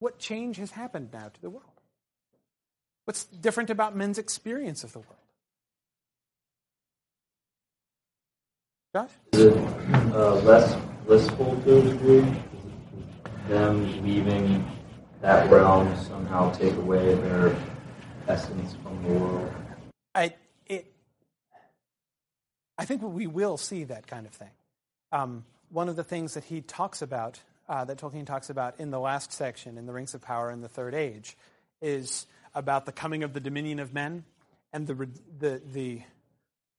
[0.00, 1.80] what change has happened now to the world?
[3.04, 5.21] What's different about men's experience of the world?
[8.94, 9.08] Josh?
[9.32, 9.56] Is it
[10.12, 10.76] uh, less
[11.06, 12.42] blissful to a degree?
[13.48, 14.70] Them leaving
[15.22, 17.56] that realm somehow take away their
[18.28, 19.50] essence from the world?
[20.14, 20.34] I,
[20.66, 20.92] it,
[22.76, 24.50] I think we will see that kind of thing.
[25.10, 28.90] Um, one of the things that he talks about, uh, that Tolkien talks about in
[28.90, 31.34] the last section, in the Rings of Power in the Third Age,
[31.80, 34.24] is about the coming of the dominion of men
[34.70, 36.02] and the, re- the, the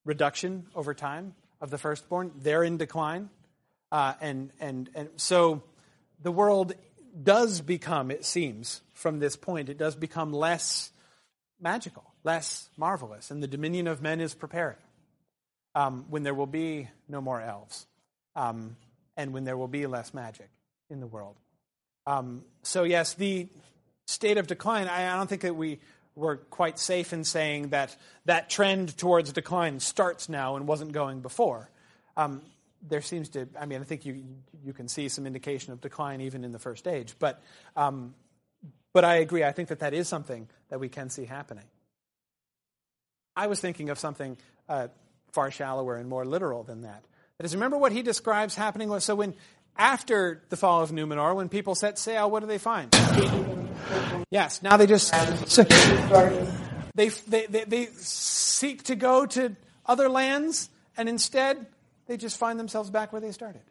[0.06, 2.32] reduction over time of the firstborn.
[2.36, 3.30] They're in decline.
[3.89, 5.63] Uh, and, and, and so
[6.21, 6.73] the world
[7.23, 10.91] does become, it seems, from this point, it does become less
[11.62, 14.76] magical, less marvelous, and the dominion of men is preparing
[15.73, 17.86] um, when there will be no more elves
[18.36, 18.76] um,
[19.15, 20.49] and when there will be less magic
[20.89, 21.36] in the world.
[22.06, 23.47] Um, so, yes, the
[24.06, 25.80] state of decline, I, I don't think that we
[26.15, 27.95] were quite safe in saying that
[28.26, 31.69] that trend towards decline starts now and wasn't going before.
[32.15, 32.41] Um,
[32.88, 34.23] there seems to, I mean, I think you,
[34.63, 37.15] you can see some indication of decline even in the first age.
[37.17, 37.41] But,
[37.76, 38.13] um,
[38.93, 39.43] but I agree.
[39.43, 41.65] I think that that is something that we can see happening.
[43.36, 44.38] I was thinking of something
[44.69, 44.89] uh,
[45.32, 47.04] far shallower and more literal than that.
[47.38, 49.34] That is, remember what he describes happening so when
[49.76, 52.93] after the fall of Numenor, when people set sail, what do they find?
[54.31, 55.13] Yes, now they just
[56.95, 59.55] they, they, they, they seek to go to
[59.86, 61.65] other lands, and instead
[62.07, 63.62] they just find themselves back where they started.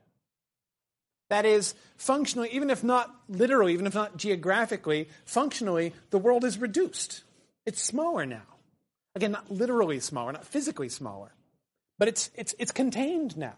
[1.31, 6.59] That is, functionally, even if not literally, even if not geographically, functionally, the world is
[6.59, 7.23] reduced.
[7.65, 8.43] It's smaller now.
[9.15, 11.33] Again, not literally smaller, not physically smaller,
[11.99, 13.55] but it's, it's, it's contained now,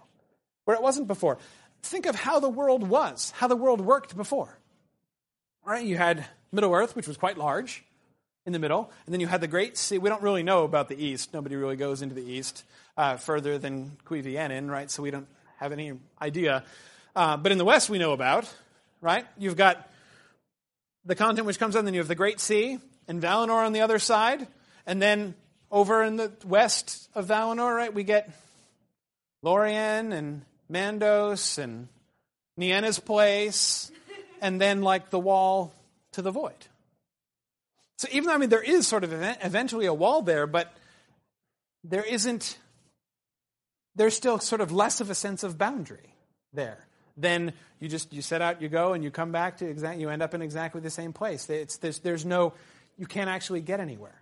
[0.65, 1.39] where it wasn't before.
[1.83, 4.59] Think of how the world was, how the world worked before.
[5.67, 7.83] Right, you had Middle Earth, which was quite large
[8.45, 9.97] in the middle, and then you had the Great Sea.
[9.97, 11.33] We don't really know about the East.
[11.33, 12.65] Nobody really goes into the East
[12.99, 14.91] uh, further than Cuiviénen, right?
[14.91, 16.65] So we don't have any idea.
[17.17, 18.53] Uh, but in the West, we know about,
[19.01, 19.25] right?
[19.39, 19.91] You've got
[21.07, 23.81] the continent which comes in, then you have the Great Sea and Valinor on the
[23.81, 24.47] other side,
[24.87, 25.35] and then
[25.71, 28.31] over in the west of Valinor, right, we get
[29.43, 31.89] Lorien and Mandos and
[32.59, 33.91] Nienna's place,
[34.45, 35.73] and then like the wall
[36.13, 36.69] to the void.
[37.97, 40.71] So even though I mean there is sort of eventually a wall there, but
[41.83, 42.59] there isn't.
[43.97, 46.15] There's still sort of less of a sense of boundary
[46.53, 46.85] there.
[47.17, 49.99] Then you just you set out, you go, and you come back to exact.
[49.99, 51.49] You end up in exactly the same place.
[51.49, 52.53] It's, there's, there's no.
[52.99, 54.21] You can't actually get anywhere.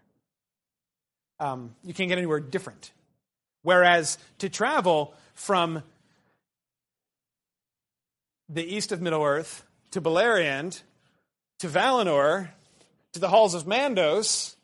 [1.40, 2.92] Um, you can't get anywhere different.
[3.62, 5.82] Whereas to travel from
[8.48, 10.82] the east of Middle Earth to Beleriand
[11.60, 12.48] to Valinor
[13.12, 14.56] to the halls of Mandos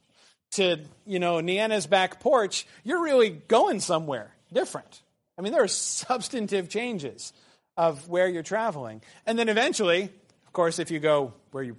[0.53, 5.03] to you know Nienna's back porch, you're really going somewhere different.
[5.39, 7.33] I mean, there are substantive changes
[7.77, 11.77] of where you're traveling, and then eventually, of course, if you go where you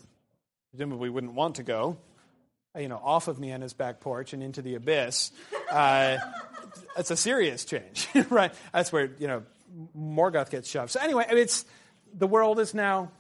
[0.72, 1.98] presumably wouldn't want to go,
[2.78, 5.32] you know, off of Nienna's back porch and into the abyss,
[5.72, 6.18] uh,
[6.98, 8.54] it's a serious change, right?
[8.72, 9.44] That's where you know
[9.98, 10.92] Morgoth gets shoved.
[10.92, 11.66] So anyway, it's
[12.14, 13.12] the world is now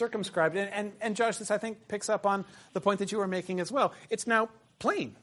[0.00, 3.18] circumscribed, and, and and Josh, this I think picks up on the point that you
[3.18, 3.92] were making as well.
[4.08, 5.14] It's now plain,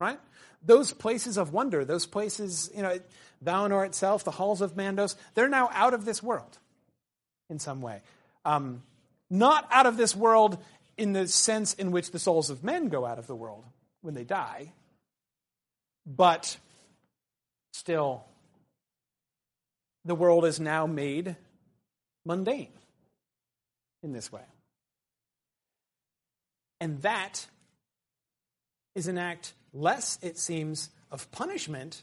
[0.00, 0.18] right?
[0.62, 2.98] Those places of wonder, those places, you know,
[3.42, 6.58] Valinor itself, the halls of Mandos, they're now out of this world
[7.48, 8.02] in some way.
[8.44, 8.82] Um,
[9.30, 10.58] not out of this world
[10.96, 13.64] in the sense in which the souls of men go out of the world
[14.02, 14.72] when they die,
[16.04, 16.56] but
[17.72, 18.24] still,
[20.04, 21.36] the world is now made
[22.24, 22.72] mundane
[24.02, 24.42] in this way.
[26.80, 27.46] And that
[28.94, 32.02] is an act less, it seems, of punishment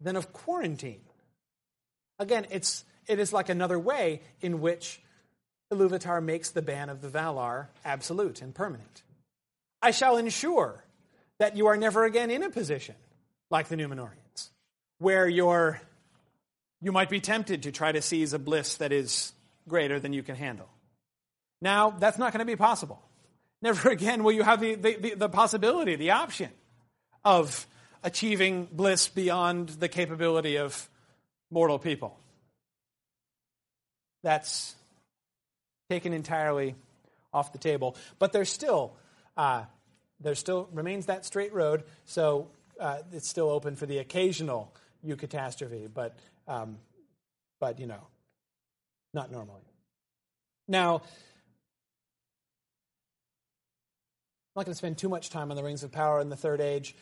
[0.00, 1.02] than of quarantine.
[2.18, 5.00] Again, it's, it is like another way in which
[5.72, 9.02] Iluvatar makes the ban of the Valar absolute and permanent.
[9.82, 10.84] I shall ensure
[11.38, 12.94] that you are never again in a position
[13.50, 14.50] like the Numenorians,
[14.98, 15.80] where you're,
[16.80, 19.32] you might be tempted to try to seize a bliss that is
[19.68, 20.68] greater than you can handle.
[21.62, 23.02] Now, that's not going to be possible.
[23.62, 26.50] Never again will you have the, the, the, possibility, the option
[27.24, 27.66] of
[28.02, 30.88] achieving bliss beyond the capability of
[31.50, 32.16] mortal people.
[34.22, 34.74] That's
[35.88, 36.74] taken entirely
[37.32, 37.96] off the table.
[38.18, 38.94] But there's still,
[39.36, 39.64] uh,
[40.20, 44.72] there still remains that straight road, so uh, it's still open for the occasional
[45.06, 46.16] eucatastrophe, but,
[46.48, 46.78] um,
[47.60, 48.06] but you know,
[49.12, 49.62] not normally.
[50.68, 51.02] Now,
[54.49, 56.36] I'm not going to spend too much time on the Rings of Power in the
[56.36, 56.94] Third Age,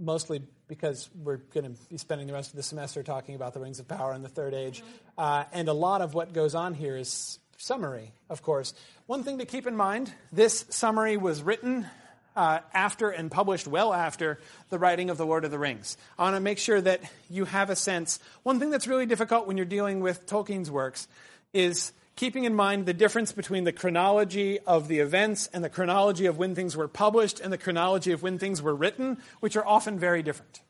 [0.00, 3.60] mostly because we're going to be spending the rest of the semester talking about the
[3.60, 4.82] Rings of Power in the Third Age.
[5.16, 8.74] Uh, and a lot of what goes on here is summary, of course.
[9.06, 11.86] One thing to keep in mind this summary was written
[12.34, 15.96] uh, after and published well after the writing of The Lord of the Rings.
[16.18, 17.00] I want to make sure that
[17.30, 18.18] you have a sense.
[18.42, 21.06] One thing that's really difficult when you're dealing with Tolkien's works
[21.52, 26.26] is keeping in mind the difference between the chronology of the events and the chronology
[26.26, 29.66] of when things were published and the chronology of when things were written, which are
[29.66, 30.60] often very different.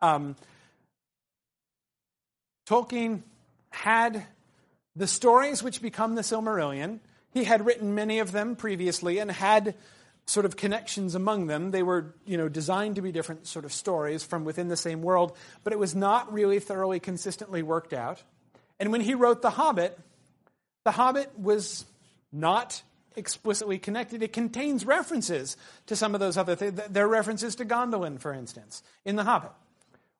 [0.00, 0.36] Um,
[2.66, 3.22] Tolkien
[3.70, 4.24] had
[4.94, 7.00] the stories which become the Silmarillion,
[7.32, 9.74] he had written many of them previously and had
[10.26, 11.70] sort of connections among them.
[11.70, 15.02] They were, you know, designed to be different sort of stories from within the same
[15.02, 18.22] world, but it was not really thoroughly consistently worked out.
[18.78, 19.98] And when he wrote The Hobbit,
[20.84, 21.84] The Hobbit was
[22.32, 22.82] not
[23.16, 24.22] explicitly connected.
[24.22, 26.80] It contains references to some of those other things.
[26.88, 29.52] There are references to Gondolin, for instance, in The Hobbit,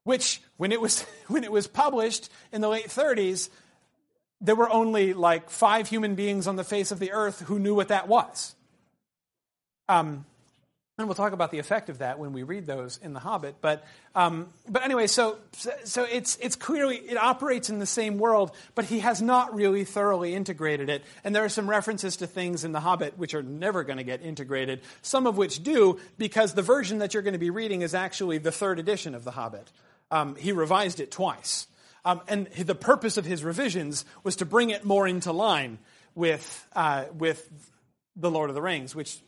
[0.05, 3.49] which, when it was, when it was published in the late 30s,
[4.41, 7.75] there were only like five human beings on the face of the earth who knew
[7.75, 8.55] what that was.
[9.89, 10.25] Um,
[11.01, 13.57] and we'll talk about the effect of that when we read those in The Hobbit.
[13.61, 13.85] But,
[14.15, 15.39] um, but anyway, so,
[15.85, 19.85] so it's, it's clearly, it operates in the same world, but he has not really
[19.85, 21.03] thoroughly integrated it.
[21.25, 24.05] And there are some references to things in The Hobbit which are never going to
[24.05, 27.83] get integrated, some of which do, because the version that you're going to be reading
[27.83, 29.71] is actually the third edition of The Hobbit.
[30.11, 31.67] Um, he revised it twice.
[32.05, 35.79] Um, and the purpose of his revisions was to bring it more into line
[36.15, 37.49] with, uh, with
[38.17, 39.19] The Lord of the Rings, which,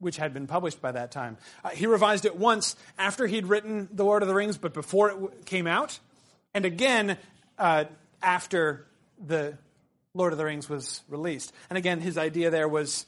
[0.00, 1.36] which had been published by that time.
[1.64, 5.10] Uh, he revised it once after he'd written The Lord of the Rings, but before
[5.10, 5.98] it w- came out,
[6.54, 7.16] and again
[7.58, 7.84] uh,
[8.22, 8.86] after
[9.24, 9.58] The
[10.14, 11.52] Lord of the Rings was released.
[11.68, 13.06] And again, his idea there was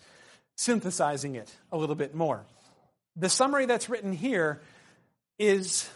[0.57, 2.45] synthesizing it a little bit more.
[3.17, 4.61] The summary that's written here
[5.39, 5.89] is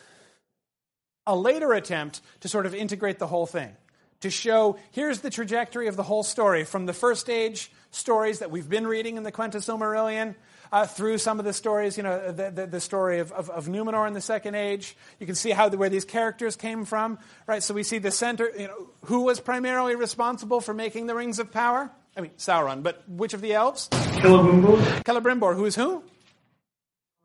[1.26, 3.72] a later attempt to sort of integrate the whole thing,
[4.20, 8.50] to show here's the trajectory of the whole story from the first age stories that
[8.50, 10.34] we've been reading in the Quenta Silmarillion
[10.72, 13.66] uh, through some of the stories, you know, the, the, the story of, of, of,
[13.66, 14.96] Numenor in the Second Age.
[15.18, 17.62] You can see how where these characters came from, right?
[17.62, 21.38] So we see the center, you know, who was primarily responsible for making the Rings
[21.38, 21.90] of Power?
[22.16, 23.88] I mean, Sauron, but which of the elves?
[23.90, 25.02] Celebrimbor.
[25.02, 26.02] Celebrimbor, who is who?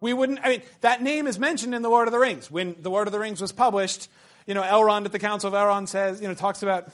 [0.01, 2.49] We wouldn't, I mean, that name is mentioned in The Lord of the Rings.
[2.49, 4.09] When The Lord of the Rings was published,
[4.45, 6.89] you know, Elrond at the Council of Elrond says, you know, talks about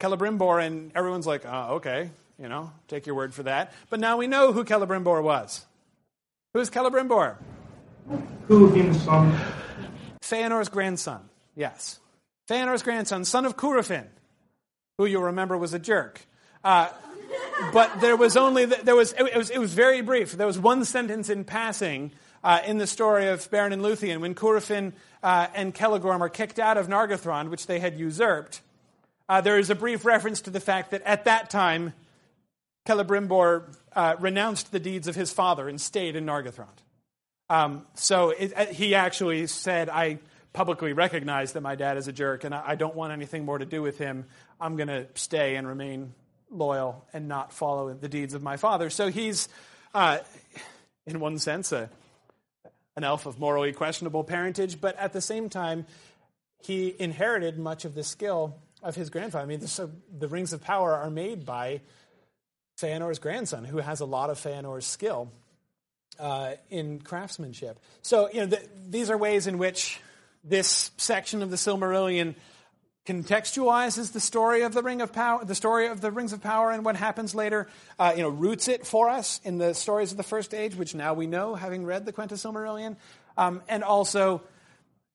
[0.00, 2.10] Celebrimbor, and everyone's like, oh, okay,
[2.42, 3.72] you know, take your word for that.
[3.88, 5.64] But now we know who Celebrimbor was.
[6.52, 7.36] Who's Celebrimbor?
[8.48, 9.32] Curufin's son.
[10.20, 11.20] Feanor's grandson,
[11.54, 12.00] yes.
[12.48, 14.06] Feanor's grandson, son of Curufin,
[14.98, 16.20] who you'll remember was a jerk.
[16.64, 16.88] Uh,
[17.72, 20.32] but there was only there was it, was it was very brief.
[20.32, 22.10] There was one sentence in passing
[22.42, 26.58] uh, in the story of Beren and Luthien when Curufin uh, and Celegorm are kicked
[26.58, 28.60] out of Nargothrond, which they had usurped.
[29.28, 31.92] Uh, there is a brief reference to the fact that at that time
[32.86, 36.66] Celebrimbor uh, renounced the deeds of his father and stayed in Nargothrond.
[37.48, 40.18] Um, so it, uh, he actually said, I
[40.52, 43.58] publicly recognize that my dad is a jerk and I, I don't want anything more
[43.58, 44.26] to do with him.
[44.60, 46.14] I'm going to stay and remain
[46.50, 48.90] loyal and not follow the deeds of my father.
[48.90, 49.48] So he's,
[49.94, 50.18] uh,
[51.06, 51.88] in one sense, a,
[52.96, 55.86] an elf of morally questionable parentage, but at the same time,
[56.62, 59.44] he inherited much of the skill of his grandfather.
[59.44, 61.80] I mean, so the rings of power are made by
[62.82, 65.30] Feanor's grandson, who has a lot of Feanor's skill
[66.18, 67.78] uh, in craftsmanship.
[68.02, 70.00] So, you know, the, these are ways in which
[70.42, 72.34] this section of the Silmarillion
[73.06, 76.70] contextualizes the story of the ring of power, the story of the rings of power,
[76.70, 77.68] and what happens later.
[77.98, 80.94] Uh, you know, roots it for us in the stories of the First Age, which
[80.94, 82.96] now we know, having read the Quenta Silmarillion,
[83.36, 84.42] um, and also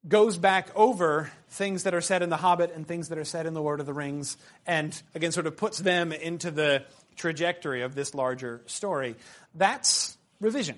[0.07, 3.45] goes back over things that are said in The Hobbit and things that are said
[3.45, 6.83] in The Lord of the Rings, and again, sort of puts them into the
[7.17, 9.15] trajectory of this larger story.
[9.55, 10.77] That's revision.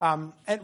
[0.00, 0.60] Um, and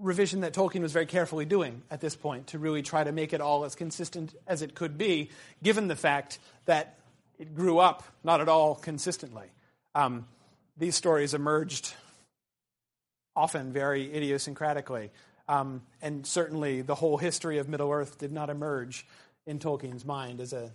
[0.00, 3.32] revision that Tolkien was very carefully doing at this point to really try to make
[3.32, 5.30] it all as consistent as it could be,
[5.62, 6.98] given the fact that
[7.38, 9.46] it grew up not at all consistently.
[9.94, 10.26] Um,
[10.76, 11.94] these stories emerged
[13.36, 15.10] often very idiosyncratically.
[15.48, 19.06] Um, and certainly the whole history of Middle Earth did not emerge
[19.46, 20.72] in Tolkien's mind as a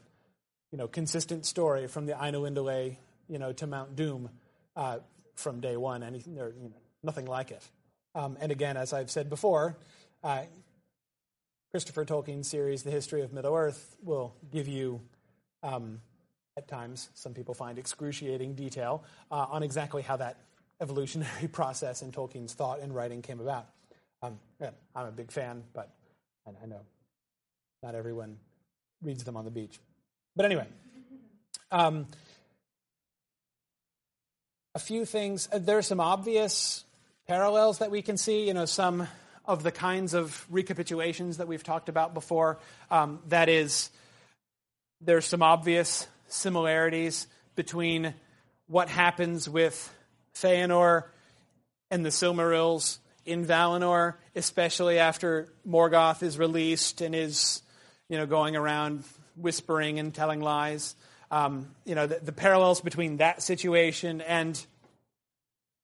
[0.72, 2.98] you know, consistent story from the Ainulindalë
[3.30, 4.30] you know, to Mount Doom
[4.76, 5.00] uh,
[5.36, 6.04] from day one.
[6.04, 7.64] Anything, or, you know, nothing like it.
[8.16, 9.78] Um, and again, as I've said before,
[10.24, 10.44] uh,
[11.72, 15.02] Christopher Tolkien's series, The History of Middle Earth, will give you,
[15.62, 16.02] um,
[16.58, 20.38] at times, some people find excruciating detail uh, on exactly how that
[20.82, 23.68] evolutionary process in Tolkien's thought and writing came about.
[24.22, 25.94] Um, yeah, I'm a big fan, but
[26.62, 26.82] I know
[27.84, 28.38] not everyone
[29.02, 29.80] reads them on the beach.
[30.36, 30.68] But anyway,
[31.72, 32.08] um,
[34.80, 35.50] a few things.
[35.52, 36.86] Uh, there are some obvious
[37.28, 38.48] parallels that we can see.
[38.48, 39.10] You know, some
[39.44, 42.60] of the kinds of recapitulations that we've talked about before.
[42.90, 43.90] Um, that is,
[45.02, 48.14] there's some obvious similarities between
[48.68, 49.94] what happens with
[50.34, 51.04] Feanor
[51.92, 57.62] and the Silmarils in Valinor, especially after Morgoth is released and is,
[58.08, 59.04] you know, going around
[59.36, 60.96] whispering and telling lies.
[61.32, 64.64] Um, you know, the, the parallels between that situation and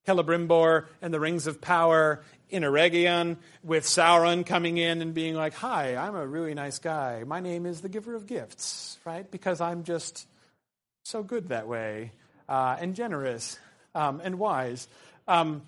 [0.08, 5.56] Celebrimbor and the Rings of Power in Eregion, with Sauron coming in and being like,
[5.56, 7.24] Hi, I'm a really nice guy.
[7.26, 9.30] My name is the Giver of Gifts, right?
[9.30, 10.28] Because I'm just
[11.04, 12.12] so good that way,
[12.48, 13.60] uh, and generous,
[13.96, 14.88] um, and wise.
[15.28, 15.64] Um,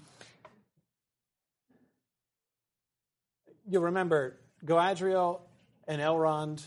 [3.67, 5.41] you'll remember Galadriel
[5.87, 6.63] and Elrond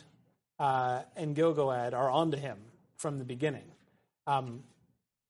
[0.59, 2.59] uh, and Gil-galad are onto him
[3.01, 3.65] from the beginning.
[4.27, 4.63] Um,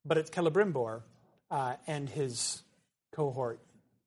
[0.04, 1.02] but it's Celebrimbor
[1.50, 2.62] uh, and his
[3.12, 3.60] cohort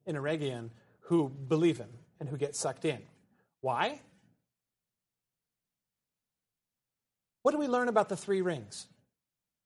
[0.05, 0.69] in Eregion
[1.07, 1.89] who believe him
[2.19, 2.99] and who get sucked in.
[3.61, 4.01] Why?
[7.43, 8.87] What do we learn about the three rings?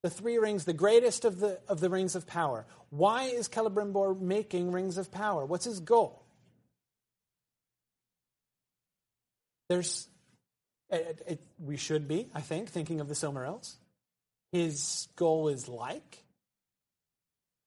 [0.03, 2.67] The three rings, the greatest of the, of the rings of power.
[2.91, 5.43] Why is Celebrimbor making rings of power?
[5.43, 6.23] What's his goal?
[9.69, 10.07] There's,
[10.91, 13.75] it, it, we should be, I think, thinking of the Silmarils.
[14.51, 16.23] His goal is like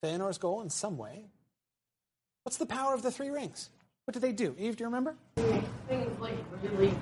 [0.03, 1.25] Feanor's goal in some way.
[2.43, 3.69] What's the power of the three rings?
[4.05, 4.55] What do they do?
[4.57, 5.15] Eve, do you remember?
[5.87, 6.93] Things like really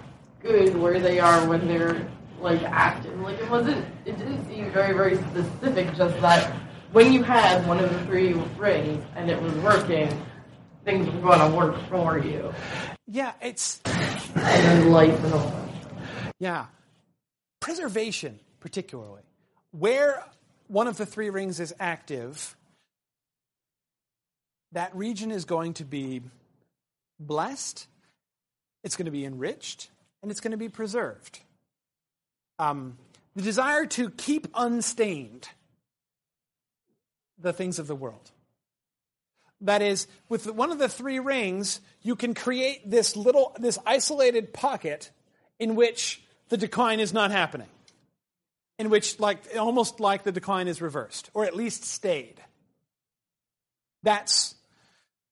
[0.41, 2.07] good where they are when they're
[2.41, 3.17] like active.
[3.21, 3.85] Like it wasn't.
[4.05, 5.93] It didn't seem very very specific.
[5.95, 6.53] Just that
[6.91, 10.09] when you had one of the three rings and it was working,
[10.83, 12.53] things were going to work for you.
[13.07, 13.79] Yeah, it's
[14.35, 15.69] and life and all.
[16.39, 16.65] Yeah,
[17.59, 19.23] preservation particularly,
[19.71, 20.23] where
[20.67, 22.55] one of the three rings is active
[24.71, 26.21] that region is going to be
[27.19, 27.87] blessed,
[28.83, 29.89] it's going to be enriched,
[30.21, 31.39] and it's going to be preserved.
[32.59, 32.97] Um,
[33.35, 35.49] the desire to keep unstained
[37.39, 38.31] the things of the world.
[39.61, 44.53] That is, with one of the three rings, you can create this little, this isolated
[44.53, 45.09] pocket
[45.57, 47.67] in which the decline is not happening.
[48.79, 52.41] In which, like, almost like the decline is reversed, or at least stayed.
[54.01, 54.55] That's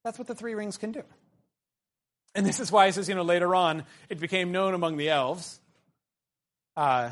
[0.03, 1.03] that's what the three rings can do.
[2.35, 5.09] And this is why he says, you know, later on, it became known among the
[5.09, 5.59] elves
[6.75, 7.09] uh,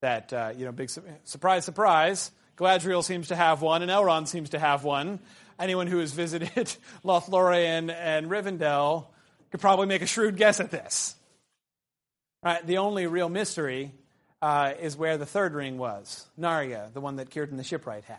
[0.00, 4.26] that, uh, you know, big su- surprise, surprise, Galadriel seems to have one and Elrond
[4.28, 5.20] seems to have one.
[5.58, 6.50] Anyone who has visited
[7.04, 9.06] Lothlorien and Rivendell
[9.50, 11.14] could probably make a shrewd guess at this.
[12.42, 12.64] Right?
[12.66, 13.92] The only real mystery
[14.40, 18.18] uh, is where the third ring was, Narya, the one that Círdan the shipwright had.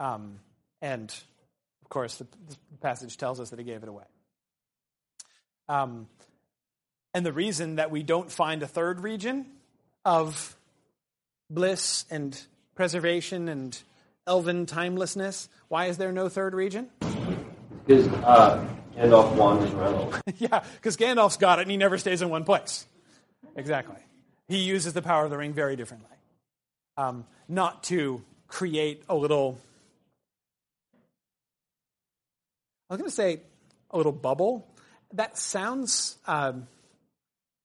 [0.00, 0.40] Um,
[0.82, 1.10] and
[1.82, 4.04] of course, the, the, passage tells us that he gave it away.
[5.68, 6.06] Um,
[7.14, 9.46] and the reason that we don't find a third region
[10.04, 10.56] of
[11.48, 12.38] bliss and
[12.74, 13.80] preservation and
[14.26, 16.90] elven timelessness, why is there no third region?
[17.86, 18.66] Because uh,
[18.96, 20.20] Gandalf wanders around.
[20.38, 22.86] yeah, because Gandalf's got it and he never stays in one place.
[23.56, 23.96] Exactly.
[24.48, 26.08] He uses the power of the ring very differently.
[26.96, 29.58] Um, not to create a little,
[32.88, 33.40] I was going to say
[33.90, 34.68] a little bubble.
[35.14, 36.66] That sounds um,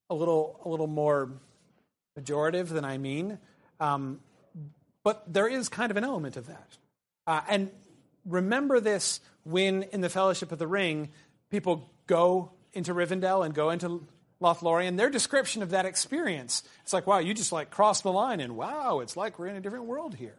[0.10, 1.30] a little a little more
[2.18, 3.38] pejorative than I mean,
[3.80, 4.20] um,
[5.04, 6.78] but there is kind of an element of that.
[7.28, 7.72] Uh, and
[8.26, 11.10] remember this when in the Fellowship of the Ring,
[11.50, 14.06] people go into Rivendell and go into
[14.42, 18.40] Lothlorien, their description of that experience, it's like, wow, you just like crossed the line
[18.40, 20.38] and wow, it's like we're in a different world here.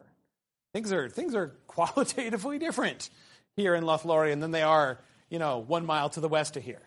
[0.73, 3.11] Things are, things are qualitatively different
[3.57, 4.99] here in Lothlorien than they are,
[5.29, 6.83] you know, one mile to the west of here.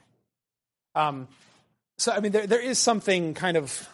[0.95, 1.27] Um,
[1.97, 3.87] so, I mean, there, there is something kind of,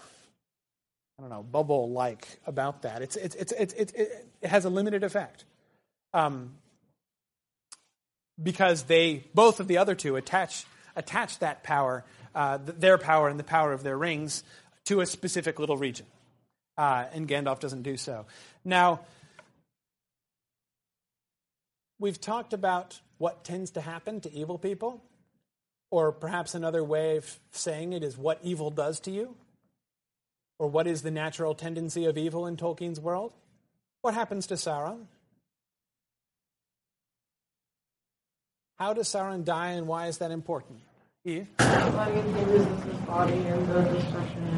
[1.18, 3.02] I don't know, bubble like about that.
[3.02, 5.44] It's, it's, it's, it's, it, it has a limited effect.
[6.14, 6.52] Um,
[8.42, 10.66] because they, both of the other two, attach,
[10.96, 12.06] attach that power
[12.36, 14.44] uh, their power and the power of their rings
[14.86, 16.06] to a specific little region.
[16.78, 18.26] Uh, and Gandalf doesn't do so.
[18.64, 19.02] Now,
[22.00, 25.04] we've talked about what tends to happen to evil people,
[25.92, 29.36] or perhaps another way of saying it is what evil does to you,
[30.58, 33.34] or what is the natural tendency of evil in Tolkien's world.
[34.02, 35.06] What happens to Sauron?
[38.78, 40.80] How does Sauron die, and why is that important?
[41.26, 41.48] Eve?
[41.60, 44.50] Like he loses his body and the destruction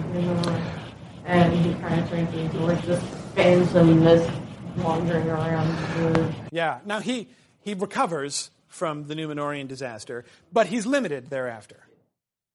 [1.25, 3.03] and he kind of turns into like this
[3.35, 4.31] phantom mist
[4.77, 6.35] wandering around.
[6.51, 6.79] Yeah.
[6.85, 7.27] Now he
[7.61, 11.77] he recovers from the Numenorian disaster, but he's limited thereafter.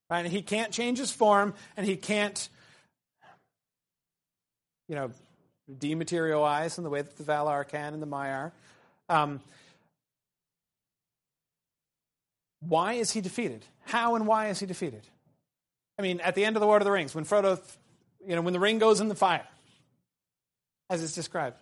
[0.09, 0.19] Right?
[0.19, 2.47] And he can't change his form, and he can't,
[4.87, 5.11] you know,
[5.69, 8.51] dematerialize in the way that the Valar can and the Maiar.
[9.09, 9.41] Um,
[12.59, 13.65] why is he defeated?
[13.85, 15.01] How and why is he defeated?
[15.99, 17.59] I mean, at the end of the Lord of the Rings, when Frodo,
[18.25, 19.45] you know, when the ring goes in the fire,
[20.89, 21.57] as it's described.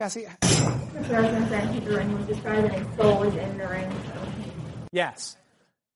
[0.00, 0.26] Cassie?
[0.40, 3.92] The ring was described and his soul was in the ring.
[4.92, 5.36] Yes.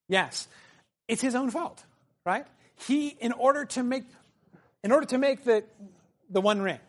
[0.08, 0.48] Yes.
[1.08, 1.82] It's his own fault,
[2.24, 2.46] right?
[2.86, 4.04] He, in order to make,
[4.82, 5.64] in order to make the,
[6.30, 6.80] the one ring,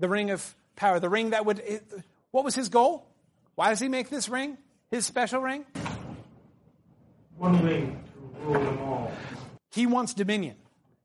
[0.00, 1.62] the ring of power, the ring that would,
[2.30, 3.06] what was his goal?
[3.54, 4.56] Why does he make this ring?
[4.90, 5.64] His special ring?
[7.38, 9.12] One ring to rule them all.
[9.70, 10.56] He wants dominion.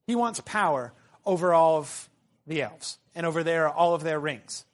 [0.07, 0.93] He wants power
[1.25, 2.09] over all of
[2.47, 4.65] the elves and over their all of their rings.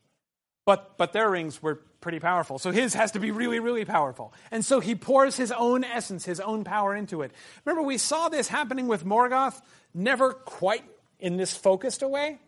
[0.65, 2.59] But but their rings were pretty powerful.
[2.59, 4.33] So his has to be really, really powerful.
[4.51, 7.31] And so he pours his own essence, his own power into it.
[7.65, 9.61] Remember, we saw this happening with Morgoth,
[9.93, 10.85] never quite
[11.19, 12.39] in this focused a way.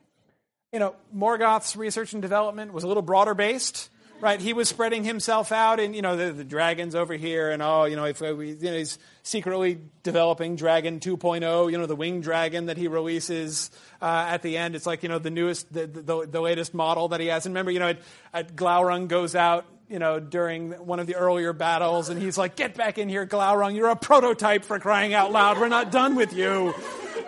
[0.71, 3.89] You know, Morgoth's research and development was a little broader based
[4.21, 4.39] right?
[4.39, 7.85] He was spreading himself out, and you know the, the dragons over here, and oh,
[7.85, 11.71] you know, if we, you know, he's secretly developing Dragon 2.0.
[11.71, 14.75] You know, the winged dragon that he releases uh, at the end.
[14.75, 17.45] It's like you know the newest, the, the, the latest model that he has.
[17.45, 17.99] And remember, you know, at,
[18.33, 22.55] at Glaurung goes out you know, during one of the earlier battles, and he's like,
[22.55, 23.75] "Get back in here, Glaurung!
[23.75, 25.59] You're a prototype for crying out loud.
[25.59, 26.73] We're not done with you."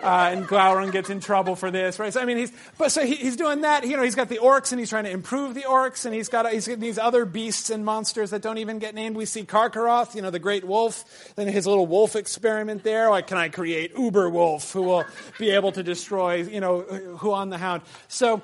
[0.04, 2.12] Uh, and Glaurung gets in trouble for this, right?
[2.12, 3.86] So I mean, he's but so he, he's doing that.
[3.86, 6.28] You know, he's got the orcs, and he's trying to improve the orcs, and he's
[6.28, 9.16] got he's got these other beasts and monsters that don't even get named.
[9.16, 11.32] We see Carcharoth, you know, the great wolf.
[11.36, 13.08] Then his little wolf experiment there.
[13.08, 15.04] Like, can I create Uber Wolf, who will
[15.38, 16.82] be able to destroy, you know,
[17.20, 17.80] Huan the Hound?
[18.08, 18.42] So.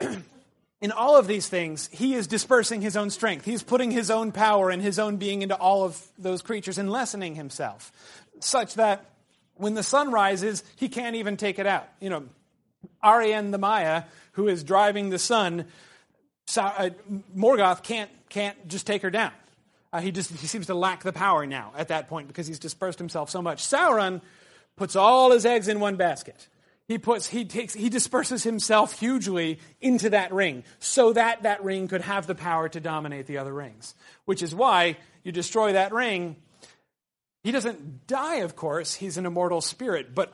[0.80, 3.44] in all of these things, he is dispersing his own strength.
[3.44, 6.90] He's putting his own power and his own being into all of those creatures and
[6.90, 7.92] lessening himself,
[8.40, 9.09] such that
[9.60, 11.88] when the sun rises, he can't even take it out.
[12.00, 12.24] You know,
[13.04, 15.66] Arien the Maia, who is driving the sun,
[16.56, 16.90] uh,
[17.36, 19.32] Morgoth can't, can't just take her down.
[19.92, 22.60] Uh, he just he seems to lack the power now at that point because he's
[22.60, 23.62] dispersed himself so much.
[23.62, 24.20] Sauron
[24.76, 26.48] puts all his eggs in one basket.
[26.86, 31.88] He puts he takes he disperses himself hugely into that ring so that that ring
[31.88, 33.96] could have the power to dominate the other rings.
[34.26, 36.36] Which is why you destroy that ring
[37.42, 40.32] he doesn't die, of course, he's an immortal spirit, but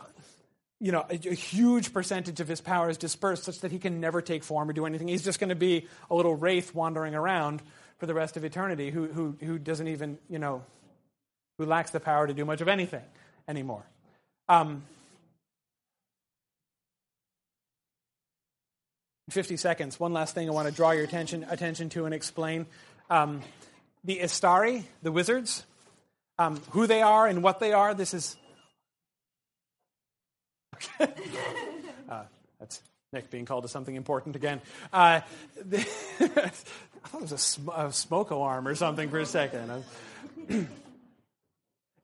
[0.78, 3.98] you know, a, a, huge percentage of his power is dispersed such that he can
[3.98, 5.08] never take form or do anything.
[5.08, 7.62] He's just going to be a little wraith wandering around
[7.98, 10.62] for the rest of eternity who, who, who doesn't even, you know,
[11.56, 13.02] who lacks the power to do much of anything
[13.48, 13.86] anymore.
[14.50, 14.82] Um,
[19.30, 19.98] 50 seconds.
[19.98, 22.66] One last thing I want to draw your attention, attention to and explain.
[23.10, 23.42] Um,
[24.04, 25.64] the Istari, the wizards,
[26.38, 27.94] um, who they are and what they are.
[27.94, 28.36] This is.
[31.00, 31.06] uh,
[32.60, 32.82] that's
[33.12, 34.60] Nick being called to something important again.
[34.92, 35.20] Uh,
[35.64, 35.78] the
[37.06, 39.84] I thought it was a, sm- a, smoke alarm or something for a second.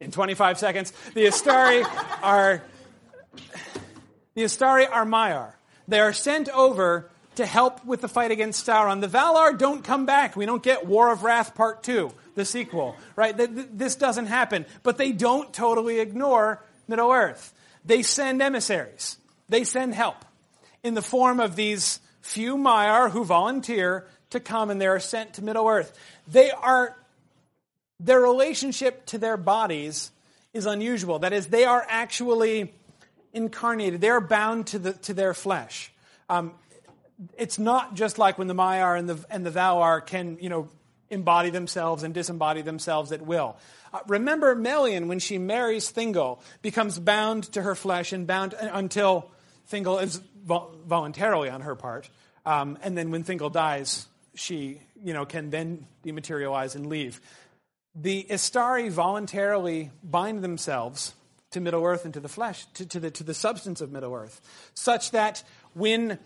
[0.01, 1.85] In 25 seconds, the Istari
[2.23, 2.63] are
[4.35, 5.53] the Istari are Maiar.
[5.87, 9.01] They are sent over to help with the fight against Sauron.
[9.01, 10.37] The Valar don't come back.
[10.37, 13.35] We don't get War of Wrath Part 2, the sequel, right?
[13.37, 14.67] This doesn't happen.
[14.83, 17.55] But they don't totally ignore Middle Earth.
[17.85, 19.17] They send emissaries.
[19.49, 20.25] They send help
[20.83, 25.35] in the form of these few Maiar who volunteer to come and they are sent
[25.35, 25.99] to Middle Earth.
[26.29, 26.97] They are,
[28.01, 30.11] their relationship to their bodies
[30.53, 31.19] is unusual.
[31.19, 32.73] That is, they are actually
[33.33, 34.01] incarnated.
[34.01, 35.93] They are bound to, the, to their flesh.
[36.29, 36.53] Um,
[37.37, 40.69] it's not just like when the Maiar and the, and the can, you know,
[41.11, 43.57] embody themselves and disembody themselves at will.
[43.93, 48.71] Uh, remember Melian, when she marries Thingol, becomes bound to her flesh and bound uh,
[48.73, 49.31] until
[49.71, 52.09] Thingol is vo- voluntarily on her part.
[52.47, 57.21] Um, and then when Thingol dies, she, you know, can then dematerialize and leave.
[57.95, 61.13] The Istari voluntarily bind themselves
[61.51, 64.15] to Middle Earth and to the flesh, to, to, the, to the substance of Middle
[64.15, 64.41] Earth,
[64.73, 65.45] such that
[65.75, 66.19] when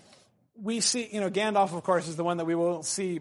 [0.62, 3.20] we see, you know, Gandalf, of course, is the one that we will see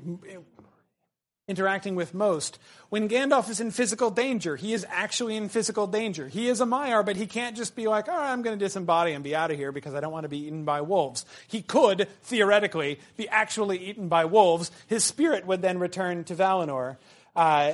[1.47, 2.57] interacting with most.
[2.89, 6.27] When Gandalf is in physical danger, he is actually in physical danger.
[6.27, 8.65] He is a Maiar, but he can't just be like, all right, I'm going to
[8.65, 11.25] disembody and be out of here because I don't want to be eaten by wolves.
[11.47, 14.71] He could, theoretically, be actually eaten by wolves.
[14.88, 16.97] His spirit would then return to Valinor,
[17.36, 17.73] uh,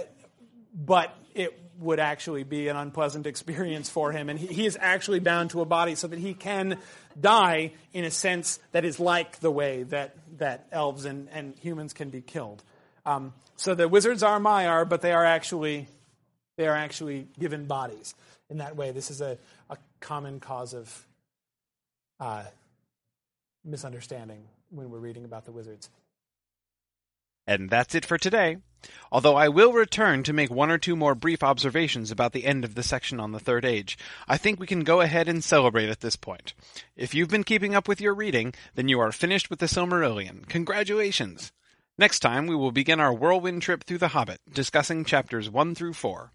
[0.73, 4.29] but it would actually be an unpleasant experience for him.
[4.29, 6.77] And he, he is actually bound to a body so that he can
[7.19, 11.93] die in a sense that is like the way that, that elves and, and humans
[11.93, 12.63] can be killed.
[13.05, 15.87] Um, so the wizards are Maiar, but they are actually
[16.57, 18.13] they are actually given bodies.
[18.49, 19.37] In that way, this is a,
[19.69, 21.07] a common cause of
[22.19, 22.43] uh,
[23.63, 25.89] misunderstanding when we're reading about the wizards.
[27.47, 28.57] And that's it for today.
[29.11, 32.63] Although I will return to make one or two more brief observations about the end
[32.63, 35.89] of the section on the Third Age, I think we can go ahead and celebrate
[35.89, 36.53] at this point.
[36.95, 40.47] If you've been keeping up with your reading, then you are finished with the Silmarillion.
[40.47, 41.51] Congratulations!
[41.97, 45.93] Next time, we will begin our whirlwind trip through The Hobbit, discussing chapters 1 through
[45.93, 46.31] 4.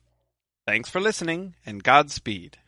[0.66, 2.59] Thanks for listening, and Godspeed.